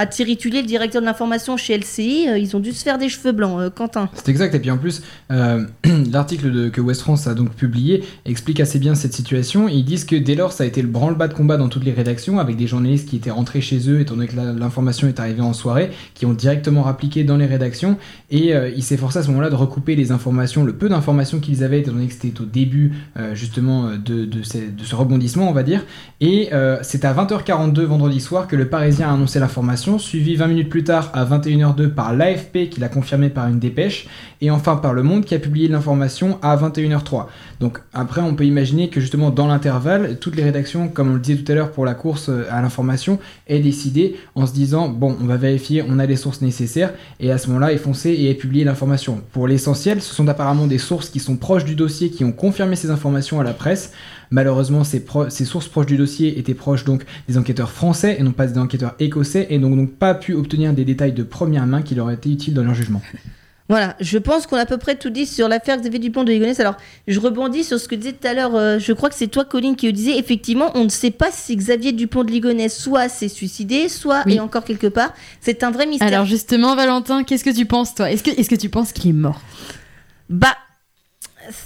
[0.00, 2.26] à Thierry le directeur de l'information chez LCI.
[2.28, 4.08] Euh, Ils ont dû se faire des cheveux blancs, euh, Quentin.
[4.14, 5.66] C'est exact, et puis en plus, euh,
[6.10, 9.68] l'article que West France a donc publié explique assez bien cette situation.
[9.68, 11.92] Ils disent que dès lors, ça a été le branle-bas de combat dans toutes les
[11.92, 15.42] rédactions, avec des journalistes qui étaient rentrés chez eux, étant donné que l'information est arrivée
[15.42, 17.98] en soirée, qui ont directement rappliqué dans les rédactions,
[18.30, 21.80] et ils s'efforçaient à ce moment-là de recouper les informations, le peu d'informations qu'ils avaient,
[21.80, 22.92] étant donné que c'était au début
[23.34, 25.84] justement de, ce rebondissement, on va dire.
[26.20, 26.50] Et
[26.82, 30.84] c'est à 20h42 vendredi soir que le Parisien a annoncé l'information, suivi 20 minutes plus
[30.84, 34.06] tard à 21h02 par l'AFP qui l'a confirmé par une dépêche,
[34.40, 37.26] et enfin par Le Monde qui a publié l'information à 21h03.
[37.60, 41.20] Donc après on peut imaginer que justement dans l'intervalle, toutes les rédactions, comme on le
[41.20, 44.88] disait tout à l'heure pour la course euh, à l'information, aient décidé en se disant
[44.88, 48.10] bon on va vérifier, on a les sources nécessaires, et à ce moment-là est foncé
[48.10, 49.20] et est publié l'information.
[49.32, 52.76] Pour l'essentiel, ce sont apparemment des sources qui sont proches du dossier qui ont confirmé
[52.76, 53.92] ces informations à la presse.
[54.30, 58.22] Malheureusement, ces, pro- ces sources proches du dossier étaient proches donc des enquêteurs français et
[58.22, 61.66] non pas des enquêteurs écossais et n'ont donc pas pu obtenir des détails de première
[61.66, 63.02] main qui leur étaient utiles dans leur jugement.
[63.68, 66.32] Voilà, je pense qu'on a à peu près tout dit sur l'affaire Xavier Dupont de
[66.32, 66.58] Ligonnès.
[66.58, 66.74] Alors,
[67.06, 69.44] je rebondis sur ce que disait tout à l'heure, euh, je crois que c'est toi,
[69.44, 70.18] Colline, qui le disait.
[70.18, 74.34] Effectivement, on ne sait pas si Xavier Dupont de Ligonnès soit s'est suicidé, soit Oui.
[74.34, 75.14] est encore quelque part.
[75.40, 76.08] C'est un vrai mystère.
[76.08, 78.10] Alors justement, Valentin, qu'est-ce que tu penses, toi?
[78.10, 79.40] Est-ce que, est-ce que tu penses qu'il est mort?
[80.28, 80.56] Bah,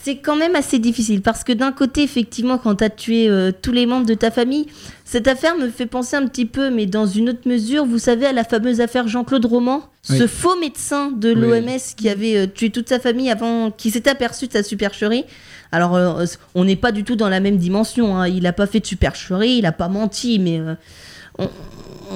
[0.03, 3.53] c'est quand même assez difficile parce que d'un côté, effectivement, quand tu as tué euh,
[3.53, 4.66] tous les membres de ta famille,
[5.05, 8.27] cette affaire me fait penser un petit peu, mais dans une autre mesure, vous savez,
[8.27, 10.18] à la fameuse affaire Jean-Claude Roman, Oui.
[10.18, 11.40] ce faux médecin de Oui.
[11.40, 15.25] l'OMS qui avait euh, tué toute sa famille avant, qui s'était aperçu de sa supercherie.
[15.73, 18.16] Alors, euh, on n'est pas du tout dans la même dimension.
[18.16, 18.29] hein.
[18.29, 20.61] Il n'a pas fait de supercherie, il n'a pas menti, mais
[21.38, 21.49] on,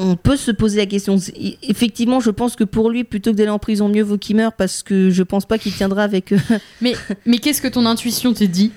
[0.00, 1.16] on peut se poser la question.
[1.62, 4.52] Effectivement, je pense que pour lui, plutôt que d'aller en prison, mieux vaut qu'il meure
[4.52, 6.32] parce que je pense pas qu'il tiendra avec.
[6.32, 6.38] euh,
[6.80, 6.94] Mais,
[7.26, 8.70] mais qu'est-ce que ton intuition te dit?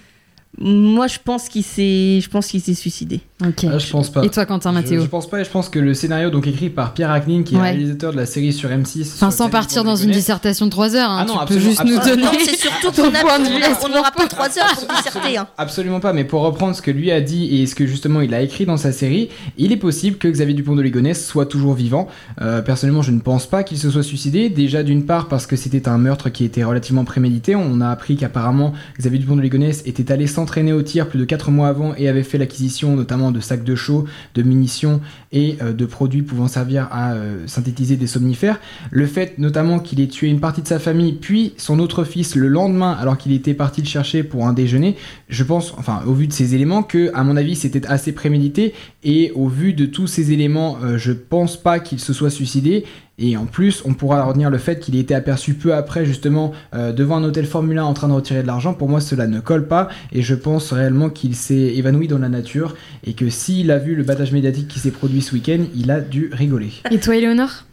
[0.60, 3.22] Moi, je pense qu'il s'est, je pense qu'il s'est suicidé.
[3.44, 3.66] Ok.
[3.72, 4.24] Ah, je pense pas.
[4.24, 6.46] Et toi, Quentin Je, Mathéo je pense pas et je pense que le scénario donc
[6.46, 7.70] écrit par Pierre Hacknin qui est Ouais.
[7.72, 9.02] réalisateur de la série sur M6.
[9.14, 11.44] Enfin, sur sans partir dans une dissertation de 3 heures, hein, Ah non, tu peux
[11.56, 13.64] absolument, juste nous donner Non, c'est surtout ton qu'on a- point de vue.
[13.64, 15.38] à ce on n'aura pas trois heures pour disserter.
[15.38, 15.48] hein.
[15.58, 18.34] Absolument pas, mais pour reprendre ce que lui a dit et ce que justement il
[18.36, 21.74] a écrit dans sa série, il est possible que Xavier Dupont de Ligonnès soit toujours
[21.74, 22.08] vivant.
[22.42, 24.50] Euh, personnellement, je ne pense pas qu'il se soit suicidé.
[24.50, 27.56] Déjà d'une part parce que c'était un meurtre qui était relativement prémédité.
[27.56, 31.26] On a appris qu'apparemment Xavier Dupont de Ligonnès était allé s'entraîner au tir plus de
[31.26, 35.58] 4 mois avant et avait fait l'acquisition notamment de sacs de chaux, de munitions et
[35.62, 38.60] euh, de produits pouvant servir à euh, synthétiser des somnifères.
[38.90, 42.36] Le fait notamment qu'il ait tué une partie de sa famille, puis son autre fils
[42.36, 44.98] le lendemain alors qu'il était parti le chercher pour un déjeuner,
[45.30, 48.74] je pense, enfin au vu de ces éléments, que à mon avis c'était assez prémédité
[49.04, 52.84] et au vu de tous ces éléments, euh, je pense pas qu'il se soit suicidé.
[53.24, 56.54] Et en plus, on pourra retenir le fait qu'il ait été aperçu peu après, justement,
[56.74, 58.74] euh, devant un hôtel Formule 1 en train de retirer de l'argent.
[58.74, 59.90] Pour moi, cela ne colle pas.
[60.12, 62.76] Et je pense réellement qu'il s'est évanoui dans la nature.
[63.06, 66.00] Et que s'il a vu le battage médiatique qui s'est produit ce week-end, il a
[66.02, 66.72] dû rigoler.
[66.90, 67.64] Et toi, Éléonore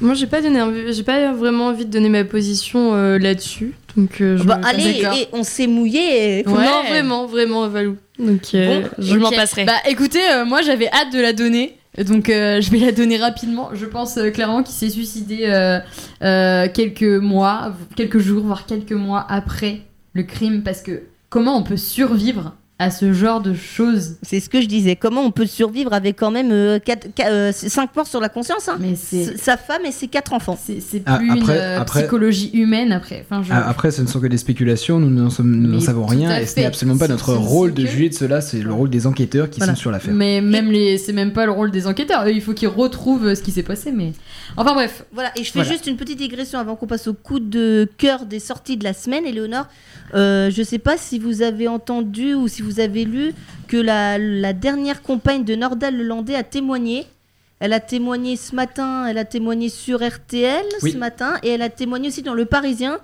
[0.00, 0.60] Moi, j'ai pas donné,
[0.92, 3.74] j'ai pas vraiment envie de donner ma position euh, là-dessus.
[3.96, 6.38] Donc, euh, je Bah, allez, et on s'est mouillé.
[6.40, 6.54] et- Non,
[6.88, 7.96] vraiment, vraiment, Valou.
[8.18, 9.64] Donc, euh, Bon, je m'en passerai.
[9.64, 11.77] Bah écoutez, euh, moi j'avais hâte de la donner.
[12.04, 13.70] Donc euh, je vais la donner rapidement.
[13.72, 15.44] Je pense euh, clairement qu'il s'est suicidé
[16.22, 19.82] euh, quelques mois, quelques jours, voire quelques mois après
[20.12, 20.62] le crime.
[20.62, 24.66] Parce que comment on peut survivre à ce genre de choses C'est ce que je
[24.66, 24.94] disais.
[24.94, 26.52] Comment on peut survivre avec quand même
[27.52, 28.76] 5 morts sur la conscience hein?
[28.80, 30.56] Mais Sa femme et ses 4 enfants.
[30.62, 33.24] c'est Ah, plus après- une euh, après- psychologie humaine après.
[33.28, 36.46] Enfin, je- Ah, Après, ce ne sont que des spéculations, nous n'en savons rien, et
[36.46, 39.06] ce n'est absolument pas notre rôle de que- juger de cela, c'est le rôle des
[39.06, 39.74] enquêteurs qui Voilà.
[39.74, 40.14] sont sur l'affaire.
[40.14, 42.28] Mais même les, c'est même pas le rôle des enquêteurs.
[42.28, 43.92] Il faut qu'ils retrouvent euh, ce qui s'est passé.
[43.92, 44.12] Mais
[44.56, 45.04] enfin bref.
[45.12, 45.70] Voilà, et je fais Voilà.
[45.72, 48.92] juste une petite digression avant qu'on passe au coup de cœur des sorties de la
[48.94, 49.26] semaine.
[49.26, 49.66] Éléonore,
[50.14, 53.32] euh, je sais pas si vous avez entendu ou si vous avez lu
[53.66, 57.06] que la, la dernière compagne de Nordal Lelandais a témoigné.
[57.60, 60.92] Elle a témoigné ce matin, elle a témoigné sur RTL Oui.
[60.92, 62.98] ce matin, et elle a témoigné aussi dans Le Parisien.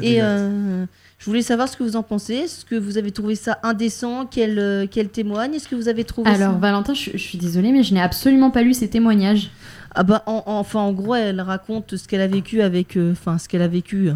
[0.00, 0.84] Et euh,
[1.18, 2.34] je voulais savoir ce que vous en pensez.
[2.34, 5.52] Est-ce que vous avez trouvé ça indécent qu'elle euh, qu'elle témoigne?
[5.54, 6.58] Est-ce que vous avez trouvé Alors ça...
[6.58, 9.50] Valentin, je, je suis désolée, mais je n'ai absolument pas lu ces témoignages.
[9.94, 12.96] Ah bah, en, en- enfin, en gros, elle raconte ce qu'elle a vécu avec.
[12.96, 14.08] euh, Enfin, ce qu'elle a vécu.
[14.08, 14.14] euh.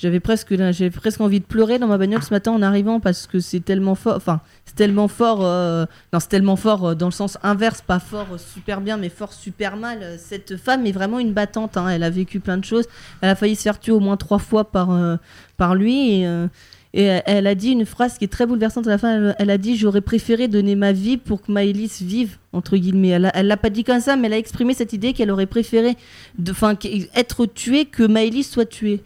[0.00, 0.54] J'avais presque,
[0.94, 3.96] presque envie de pleurer dans ma bagnole ce matin en arrivant parce que c'est tellement
[3.96, 4.14] fort.
[4.14, 5.44] Enfin, c'est tellement fort.
[5.44, 8.96] euh, non, c'est tellement fort euh, dans le sens inverse, pas fort euh, super bien,
[8.96, 10.16] mais fort super mal.
[10.18, 11.76] Cette femme est vraiment une battante.
[11.76, 11.88] hein.
[11.88, 12.84] Elle a vécu plein de choses.
[13.22, 14.96] Elle a failli se faire tuer au moins trois fois par,
[15.56, 16.22] par lui.
[16.94, 19.34] Et, elle- a dit une phrase qui est très bouleversante à la fin.
[19.36, 23.20] Elle, a dit J'aurais préféré donner ma vie pour que Maëlys vive, entre guillemets.
[23.34, 25.96] Elle l'a pas dit comme ça, mais elle a exprimé cette idée qu'elle aurait préféré
[26.38, 26.52] de,
[27.16, 29.02] être tuée que Maëlys soit tuée.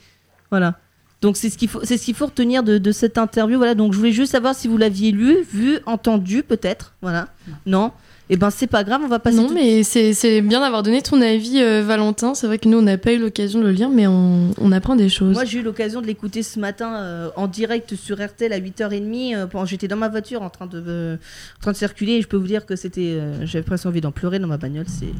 [0.51, 0.79] Voilà.
[1.23, 3.57] Donc c'est ce qu'il faut, c'est ce qu'il faut retenir de, de cette interview.
[3.57, 3.75] Voilà.
[3.75, 6.93] Donc je voulais juste savoir si vous l'aviez lu, vu, entendu, peut-être.
[7.01, 7.29] Voilà.
[7.65, 7.93] Non.
[8.31, 9.37] Et ben c'est pas grave, on va passer.
[9.37, 12.35] Non, tout- mais c'est c'est bien d'avoir donné ton avis, euh, Valentin.
[12.35, 14.73] C'est vrai que nous, on n'a pas eu l'occasion de le lire, mais on, on
[14.73, 15.35] apprend des choses.
[15.35, 19.35] Moi, j'ai eu l'occasion de l'écouter ce matin euh, en direct sur RTL à 8h30.
[19.37, 21.17] euh, pendant- J'étais dans ma voiture en train de, euh,
[21.59, 23.19] en train de circuler et je peux vous dire que c'était.
[23.43, 24.87] J'avais presque envie d'en pleurer dans ma bagnole.
[24.89, 25.13] C'est.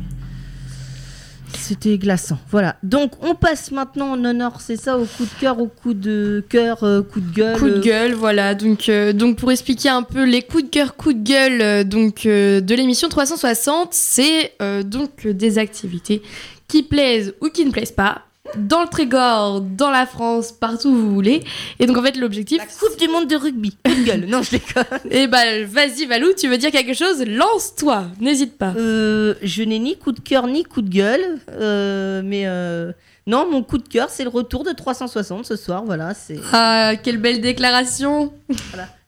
[1.57, 2.39] C'était glaçant.
[2.51, 2.77] Voilà.
[2.83, 6.45] Donc, on passe maintenant en honneur, c'est ça, au coup de cœur, au coup de
[6.49, 7.59] cœur, euh, coup de gueule.
[7.59, 8.55] Coup de euh, gueule, voilà.
[8.55, 11.85] Donc, euh, donc pour expliquer un peu les coups de cœur, coups de gueule euh,
[11.85, 14.53] donc, de l'émission 360, c'est
[14.85, 16.23] donc des activités
[16.69, 18.23] qui plaisent ou qui ne plaisent pas.
[18.57, 21.43] Dans le Trégor, dans la France, partout où vous voulez.
[21.79, 22.59] Et donc en fait l'objectif...
[22.59, 23.77] La Coupe du Monde de rugby.
[23.85, 24.27] Coup de gueule.
[24.27, 24.85] Non, je déconne.
[25.11, 27.25] Et bah vas-y Valou, tu veux dire quelque chose?
[27.25, 28.75] Lance-toi, n'hésite pas.
[28.77, 32.93] Euh, je n'ai ni coup de cœur ni coup de gueule, euh, mais euh,
[33.27, 35.85] non, mon coup de cœur, c'est le retour de 360 ce soir.
[35.85, 36.39] Voilà, c'est.
[36.53, 38.33] Ah, quelle belle déclaration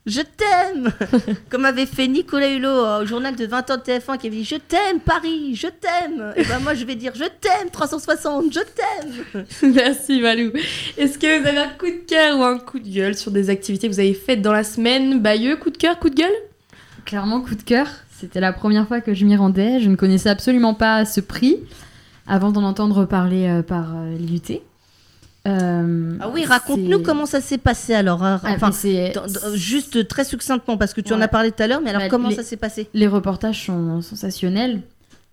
[0.07, 0.93] Je t'aime
[1.51, 4.37] Comme avait fait Nicolas Hulot euh, au journal de 20 ans de TF1 qui avait
[4.37, 8.53] dit Je t'aime Paris, je t'aime Et ben moi je vais dire Je t'aime 360,
[8.53, 10.53] je t'aime Merci Valou.
[10.99, 13.49] Est-ce que vous avez un coup de cœur ou un coup de gueule sur des
[13.49, 15.21] activités que vous avez faites dans la semaine?
[15.21, 16.35] Bayeux, coup de cœur, coup de gueule?
[17.07, 17.87] Clairement, coup de cœur.
[18.11, 19.81] C'était la première fois que je m'y rendais.
[19.81, 21.61] Je ne connaissais absolument pas ce prix
[22.27, 24.61] avant d'en entendre parler euh, par euh, l'IUT.
[25.47, 28.23] Euh, Ah oui, raconte-nous comment ça s'est passé alors.
[28.25, 28.41] hein.
[28.45, 28.71] Ah, Enfin,
[29.55, 32.09] juste très succinctement parce que tu en as parlé tout à l'heure, mais alors Bah,
[32.09, 32.89] comment les- ça s'est passé?
[32.95, 34.81] Les reportages sont sensationnels.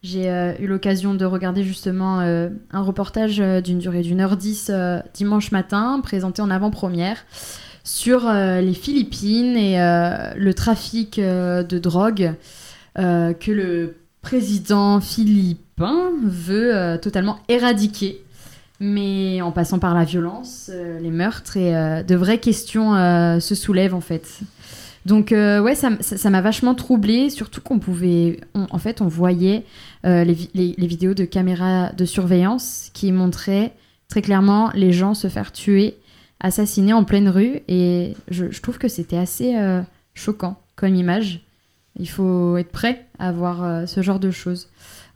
[0.03, 4.71] J'ai euh, eu l'occasion de regarder justement euh, un reportage d'une durée d'une heure dix
[5.13, 7.17] dimanche matin, présenté en avant-première,
[7.83, 12.33] sur les Philippines et le trafic de drogue
[12.95, 18.23] que le président philippin veut totalement éradiquer.
[18.83, 23.39] Mais en passant par la violence, euh, les meurtres et euh, de vraies questions euh,
[23.39, 24.39] se soulèvent en fait.
[25.05, 29.63] Donc ouais, ça m'a vachement troublée, surtout qu'on pouvait, en fait, on voyait
[30.03, 33.73] les, vi- les- les vidéos de caméras de surveillance qui montraient
[34.09, 35.95] très clairement les gens se faire tuer,
[36.39, 39.55] assassinés en pleine rue, et je, trouve que c'était assez
[40.13, 41.41] choquant comme image.
[41.97, 44.69] Il faut être prêt à voir ce genre de choses.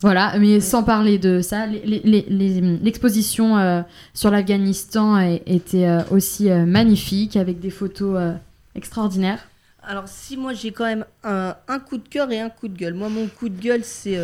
[0.06, 3.82] Voilà, mais sans parler de ça, l'exposition euh,
[4.14, 8.36] sur l'Afghanistan était euh, aussi euh, magnifique avec des photos
[8.76, 9.40] extraordinaires.
[9.82, 12.94] Alors si moi j'ai quand même un coup de cœur et un coup de gueule.
[12.94, 14.20] Moi mon coup de gueule c'est...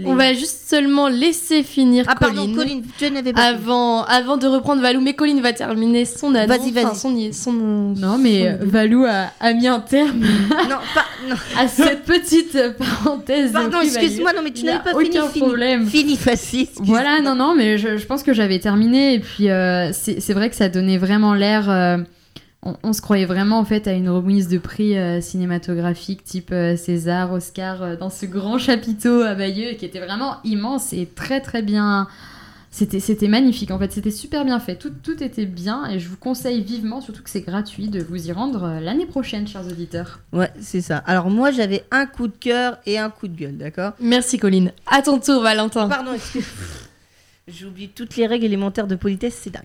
[0.00, 2.82] euh, les- On va juste seulement laisser finir Ah pardon, Colline.
[2.98, 3.42] Tu n'avais pas...
[3.42, 6.58] Avant, avant de reprendre Valou, mais Colline va terminer son annonce.
[6.58, 6.84] Vas-y, vas-y.
[6.84, 10.18] enfin, son, son- Non, mais euh, Valou a, a mis un terme
[10.68, 11.04] non, pas...
[11.28, 11.36] Non.
[11.58, 13.52] à cette petite parenthèse.
[13.52, 15.18] Pardon, excuse-moi, non mais tu n'avais pas fini.
[15.18, 15.44] aucun fini.
[15.46, 15.86] problème.
[15.86, 16.66] Fini, facile.
[16.78, 19.14] Voilà, non, non, mais je, je pense que j'avais terminé.
[19.14, 21.68] Et puis, euh, c'est c'est vrai que ça donnait vraiment l'air.
[21.68, 21.98] euh,
[22.62, 26.50] on, on se croyait vraiment en fait à une remise de prix euh, cinématographique type
[26.52, 31.06] euh, César, Oscar, euh, dans ce grand chapiteau à Bayeux qui était vraiment immense et
[31.06, 32.08] très très bien.
[32.72, 34.76] C'était c'était magnifique en fait, c'était super bien fait.
[34.76, 38.28] Tout, tout était bien et je vous conseille vivement, surtout que c'est gratuit, de vous
[38.28, 40.20] y rendre euh, l'année prochaine, chers auditeurs.
[40.32, 40.98] Ouais, c'est ça.
[40.98, 43.94] Alors moi j'avais un coup de cœur et un coup de gueule, d'accord?
[44.00, 44.72] Merci Colline.
[44.86, 45.88] À ton tour, Valentin.
[45.88, 46.44] Pardon, excuse
[47.52, 49.64] J'oublie toutes les règles élémentaires de politesse, c'est dingue.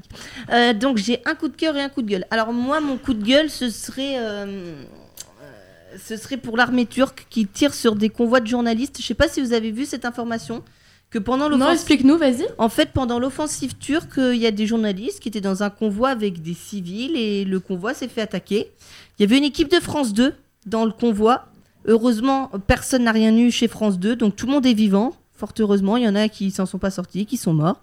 [0.52, 2.26] Euh, donc j'ai un coup de cœur et un coup de gueule.
[2.32, 7.28] Alors moi, mon coup de gueule, ce serait, euh, euh, ce serait pour l'armée turque
[7.30, 8.98] qui tire sur des convois de journalistes.
[9.00, 10.64] Je sais pas si vous avez vu cette information
[11.10, 12.46] que pendant Non, explique-nous, vas-y.
[12.58, 16.10] en fait, pendant l'offensive turque, il y a des journalistes qui étaient dans un convoi
[16.10, 18.72] avec des civils et le convoi s'est fait attaquer.
[19.18, 20.34] Il y avait une équipe de France 2
[20.66, 21.46] dans le convoi.
[21.88, 25.16] Heureusement, personne n'a rien eu chez France 2, donc tout le monde est vivant.
[25.36, 27.82] Fort heureusement, il y en a qui s'en sont pas sortis, qui sont morts.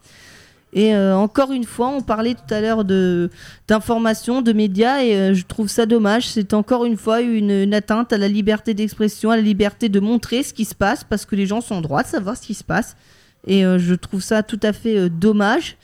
[0.75, 3.31] Et euh, encore une fois, on parlait tout à l'heure de
[3.69, 6.29] d'information, de médias, et euh, je trouve ça dommage.
[6.29, 10.43] C'est encore une fois une, atteinte à la liberté d'expression, à la liberté de montrer
[10.43, 12.55] ce qui se passe, parce que les gens sont en droit de savoir ce qui
[12.55, 12.97] se passe.
[13.47, 15.77] Et euh, je trouve ça tout à fait dommage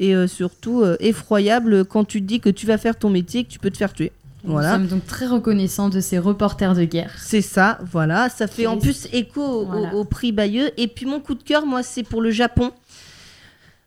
[0.00, 3.50] et surtout effroyable quand tu te dis que tu vas faire ton métier et que
[3.50, 4.10] tu peux te faire tuer.
[4.44, 4.76] Voilà.
[4.78, 7.12] Nous sommes donc très reconnaissants de ces reporters de guerre.
[7.18, 8.28] C'est ça, voilà.
[8.28, 9.94] Ça fait en plus écho au, Voilà.
[9.94, 10.70] au- au prix Bayeux.
[10.76, 12.70] Et puis mon coup de cœur, moi, c'est pour le Japon.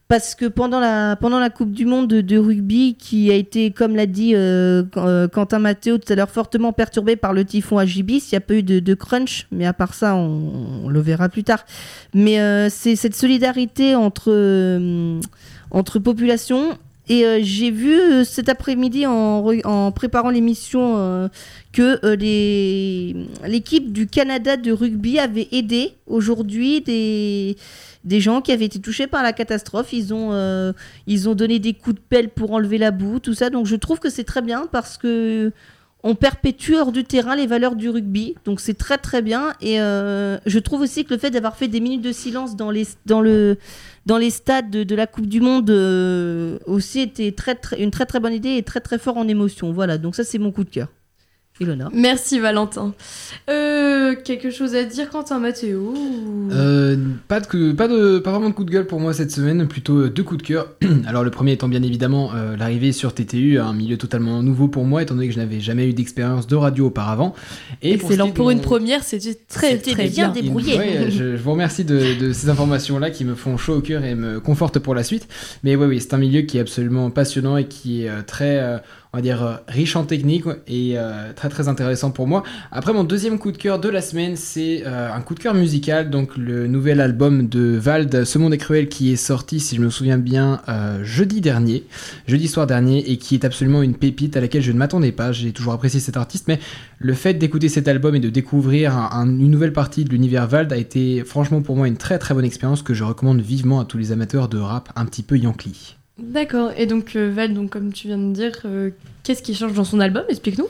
[0.07, 3.71] Parce que pendant la, pendant la Coupe du Monde de, de rugby, qui a été,
[3.71, 7.79] comme l'a dit euh, euh, Quentin Matteo tout à l'heure, fortement perturbé par le typhon
[7.79, 10.89] Agibis, il n'y a pas eu de, de crunch, mais à part ça, on, on
[10.89, 11.65] le verra plus tard.
[12.13, 15.19] Mais euh, c'est cette solidarité entre, euh,
[15.71, 16.77] entre populations.
[17.07, 21.27] Et euh, j'ai vu euh, cet après-midi en, préparant l'émission euh,
[21.71, 21.99] que
[23.47, 27.57] l'équipe du Canada de rugby avait aidé aujourd'hui des,
[28.03, 29.93] des gens qui avaient été touchés par la catastrophe.
[29.93, 30.73] Ils ont,
[31.05, 33.49] ils ont donné des coups de pelle pour enlever la boue, tout ça.
[33.49, 35.51] Donc je trouve que c'est très bien parce que
[36.07, 38.35] on perpétue hors du terrain les valeurs du rugby.
[38.45, 39.53] Donc c'est très très bien.
[39.59, 42.69] Et euh, je trouve aussi que le fait d'avoir fait des minutes de silence dans,
[42.69, 43.57] les, dans, le,
[44.05, 48.05] dans les stades de, la Coupe du Monde euh, aussi était très, très, une très
[48.05, 49.73] très bonne idée et très très fort en émotion.
[49.73, 50.89] Voilà, donc ça c'est mon coup de cœur.
[51.61, 51.89] Ilona.
[51.93, 52.93] Merci Valentin.
[53.49, 56.97] Euh, quelque chose à dire, Quentin Mathéo ou- Euh,
[57.29, 59.99] pas, de, pas, de, pas vraiment de coup de gueule pour moi cette semaine, plutôt
[59.99, 60.73] euh, deux coups de cœur.
[61.07, 64.83] Alors le premier étant bien évidemment euh, l'arrivée sur TTU, un milieu totalement nouveau pour
[64.83, 67.33] moi, étant donné que je n'avais jamais eu d'expérience de radio auparavant.
[67.81, 68.31] Et Excellent.
[68.31, 70.41] Pour une mon- première, c'était très très bien bien.
[70.41, 70.77] débrouillé.
[70.77, 74.03] Ouais, je, je vous remercie de, de ces informations-là qui me font chaud au cœur
[74.03, 75.27] et me confortent pour la suite.
[75.63, 78.59] Mais oui, oui, c'est un milieu qui est absolument passionnant et qui est euh, très,
[78.59, 78.77] euh,
[79.15, 82.43] on va dire, euh, riche en technique et euh, très très intéressant pour moi.
[82.69, 85.53] Après, mon deuxième coup de cœur de la semaine, c'est euh, un coup de cœur
[85.53, 89.77] musical, donc le nouvel album de Vald, Ce Monde est Cruel, qui est sorti, si
[89.77, 90.59] je me souviens bien,
[91.01, 91.85] jeudi dernier,
[92.27, 95.31] jeudi soir dernier, et qui est absolument une pépite à laquelle je ne m'attendais pas.
[95.31, 96.59] J'ai toujours apprécié cet artiste, mais
[96.99, 100.45] le fait d'écouter cet album et de découvrir un- un- une nouvelle partie de l'univers
[100.45, 103.79] Vald a été franchement pour moi une très très bonne expérience que je recommande vivement
[103.79, 105.95] à tous les amateurs de rap un petit peu yankee.
[106.17, 106.71] D'accord.
[106.77, 108.91] Et donc euh, Val, donc comme tu viens de dire, euh,
[109.23, 110.23] qu'est-ce qui change dans son album?
[110.29, 110.67] Explique-nous.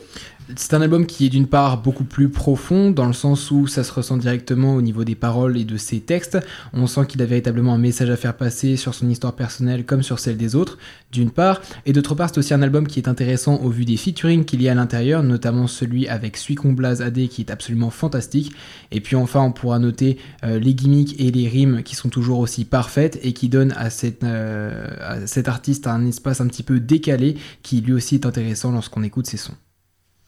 [0.54, 3.82] C'est un album qui est d'une part beaucoup plus profond, dans le sens où ça
[3.82, 6.38] se ressent directement au niveau des paroles et de ses textes.
[6.72, 10.04] On sent qu'il a véritablement un message à faire passer sur son histoire personnelle comme
[10.04, 10.78] sur celle des autres,
[11.10, 11.62] d'une part.
[11.84, 14.62] Et d'autre part, c'est aussi un album qui est intéressant au vu des featuring qu'il
[14.62, 18.52] y a à l'intérieur, notamment celui avec Suicon Blaze AD qui est absolument fantastique.
[18.92, 22.38] Et puis enfin, on pourra noter euh, les gimmicks et les rimes qui sont toujours
[22.38, 23.74] aussi parfaites et qui donnent
[24.22, 28.70] euh, à cet artiste un espace un petit peu décalé qui lui aussi est intéressant
[28.70, 29.54] lorsqu'on écoute ses sons.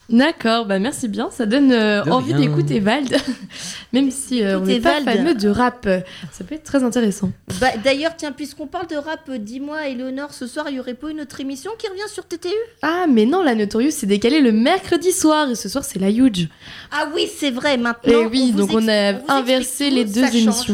[0.09, 3.15] D'accord, bah merci bien, ça donne euh, envie d'écouter Vald,
[3.93, 5.87] même si euh, on n'est pas fameux de rap,
[6.31, 7.31] ça peut être très intéressant.
[7.61, 10.95] Bah, D'ailleurs, tiens, puisqu'on parle de rap, euh, dis-moi, Eleonore, ce soir, il y aurait
[10.95, 12.49] pas une autre émission qui revient sur TTU
[12.81, 16.09] Ah mais non, la Notorious s'est décalée le mercredi soir et ce soir c'est la
[16.09, 16.49] Huge.
[16.91, 18.21] Ah oui, c'est vrai, maintenant.
[18.21, 20.71] Et oui, vous donc on a inversé les deux change.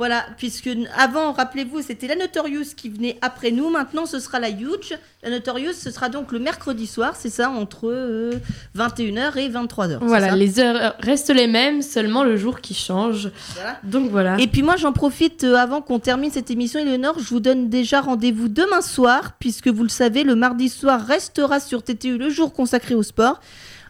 [0.00, 3.68] Voilà, puisque avant, rappelez-vous, c'était la Notorious qui venait après nous.
[3.68, 4.98] Maintenant, ce sera la Huge.
[5.22, 8.32] La Notorious, ce sera donc le mercredi soir, c'est ça, entre euh,
[8.74, 9.98] 21h et 23h.
[10.00, 13.30] c'est Voilà, les heures restent les mêmes, seulement le jour qui change.
[13.56, 13.76] Voilà.
[13.84, 14.40] Donc voilà.
[14.40, 17.68] Et puis moi, j'en profite euh, avant qu'on termine cette émission, Eleonore, je vous donne
[17.68, 22.30] déjà rendez-vous demain soir, puisque vous le savez, le mardi soir restera sur TTU le
[22.30, 23.38] jour consacré au sport.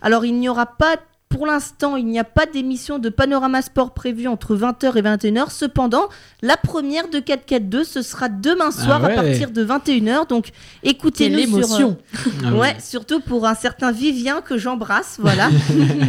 [0.03, 0.97] Alors il n'y aura pas,
[1.31, 5.51] pour l'instant, il n'y a pas d'émission de Panorama Sport prévue entre 20h et 21h.
[5.51, 6.09] Cependant,
[6.43, 10.27] la première de 442, ce sera demain ah soir à partir de 21h.
[10.29, 10.49] Donc,
[10.83, 11.97] écoutez-nous l'émotion.
[12.15, 15.51] Euh, ah sur, ouais, surtout pour un certain Vivien que j'embrasse, voilà.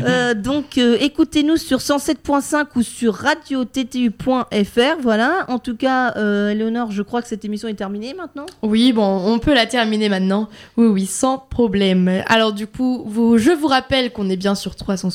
[0.08, 5.02] Euh, donc, euh, écoutez-nous sur 107.5 ou sur radiottu.fr.
[5.02, 5.46] voilà.
[5.48, 8.48] En tout cas, euh, je crois que cette émission est terminée maintenant.
[8.64, 10.50] Oui, bon, on peut la terminer maintenant.
[10.78, 12.24] Oui, oui, sans problème.
[12.26, 13.06] Alors, du coup,
[13.38, 15.11] je vous rappelle qu'on est bien sur 300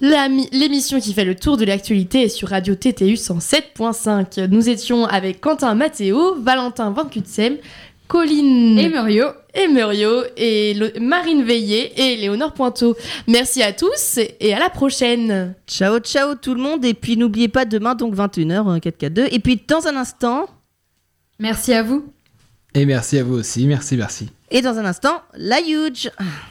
[0.00, 4.46] L'émission qui fait le tour de l'actualité est sur Radio TTU 107.5.
[4.48, 7.56] Nous étions avec Quentin Matteo, Valentin Van Kutsem,
[8.08, 12.96] Colline et Murio et Murio et Marine Veillé et Léonore Pointeau.
[13.26, 15.54] Merci à tous et à la prochaine.
[15.66, 19.60] Ciao ciao tout le monde et puis n'oubliez pas demain donc 21h 4K2 et puis
[19.68, 20.46] dans un instant
[21.38, 22.04] Merci à vous.
[22.74, 24.28] Et merci à vous aussi, merci merci.
[24.50, 26.10] Et dans un instant, la huge.